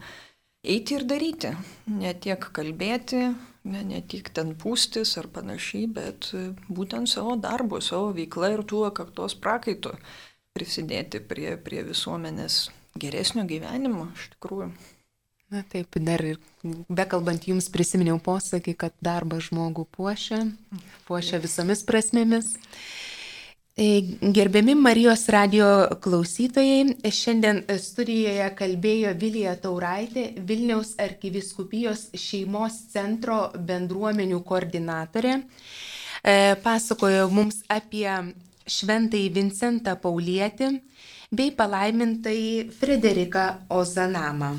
Eiti 0.64 0.96
ir 0.96 1.04
daryti, 1.08 1.50
ne 1.92 2.12
tiek 2.24 2.46
kalbėti, 2.56 3.26
ne, 3.68 3.82
ne 3.88 4.00
tik 4.08 4.30
ten 4.36 4.54
pūstis 4.60 5.16
ar 5.20 5.28
panašiai, 5.32 5.88
bet 5.92 6.30
būtent 6.68 7.10
savo 7.12 7.36
darbu, 7.40 7.80
savo 7.84 8.14
veikla 8.16 8.54
ir 8.54 8.64
tuo 8.68 8.88
kaktos 8.96 9.36
prakaitu 9.36 9.92
prisidėti 10.56 11.20
prie, 11.20 11.56
prie 11.60 11.82
visuomenės 11.84 12.68
geresnio 13.00 13.44
gyvenimo, 13.48 14.08
iš 14.14 14.30
tikrųjų. 14.36 14.70
Na 15.52 15.60
taip, 15.68 15.98
dar 16.00 16.22
ir 16.24 16.38
bekalbant 16.88 17.44
jums 17.44 17.68
prisiminiau 17.72 18.16
posakį, 18.22 18.72
kad 18.80 18.94
darbas 19.04 19.50
žmogų 19.50 19.84
puošia, 19.92 20.40
puošia 21.04 21.40
visomis 21.42 21.84
prasmėmis. 21.84 22.54
E, 23.76 23.86
gerbiami 24.34 24.76
Marijos 24.78 25.26
radio 25.34 25.66
klausytojai, 26.00 26.94
šiandien 27.12 27.60
studijoje 27.82 28.46
kalbėjo 28.56 29.12
Vilija 29.20 29.56
Tauraitė, 29.60 30.28
Vilniaus 30.48 30.94
arkiviskupijos 31.02 32.06
šeimos 32.14 32.78
centro 32.92 33.40
bendruomenių 33.58 34.38
koordinatorė. 34.46 35.40
E, 35.42 36.54
pasakojo 36.64 37.26
mums 37.34 37.60
apie 37.68 38.06
šventąjį 38.64 39.34
Vincentą 39.34 39.98
Paulietį 40.00 40.70
bei 41.34 41.50
palaimintąjį 41.58 42.70
Frederiką 42.78 43.50
Ozanamą. 43.74 44.54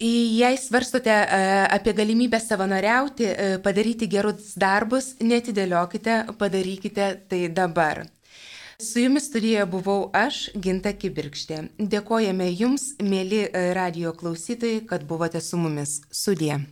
Jei 0.00 0.56
svarstote 0.56 1.12
e, 1.12 1.66
apie 1.68 1.92
galimybę 1.92 2.40
savanoriauti, 2.40 3.24
e, 3.24 3.58
padaryti 3.60 4.08
gerus 4.08 4.54
darbus, 4.56 5.10
netidėliokite, 5.20 6.14
padarykite 6.40 7.10
tai 7.28 7.42
dabar. 7.52 8.06
Su 8.80 9.04
jumis 9.04 9.28
studijoje 9.28 9.66
buvau 9.68 10.08
aš, 10.16 10.46
Ginta 10.56 10.94
Kibirkštė. 10.96 11.60
Dėkojame 11.76 12.48
jums, 12.48 12.94
mėly 12.96 13.44
e, 13.44 13.70
radio 13.76 14.16
klausytojai, 14.16 14.86
kad 14.88 15.04
buvote 15.04 15.44
su 15.44 15.60
mumis. 15.60 15.98
Sudie. 16.08 16.62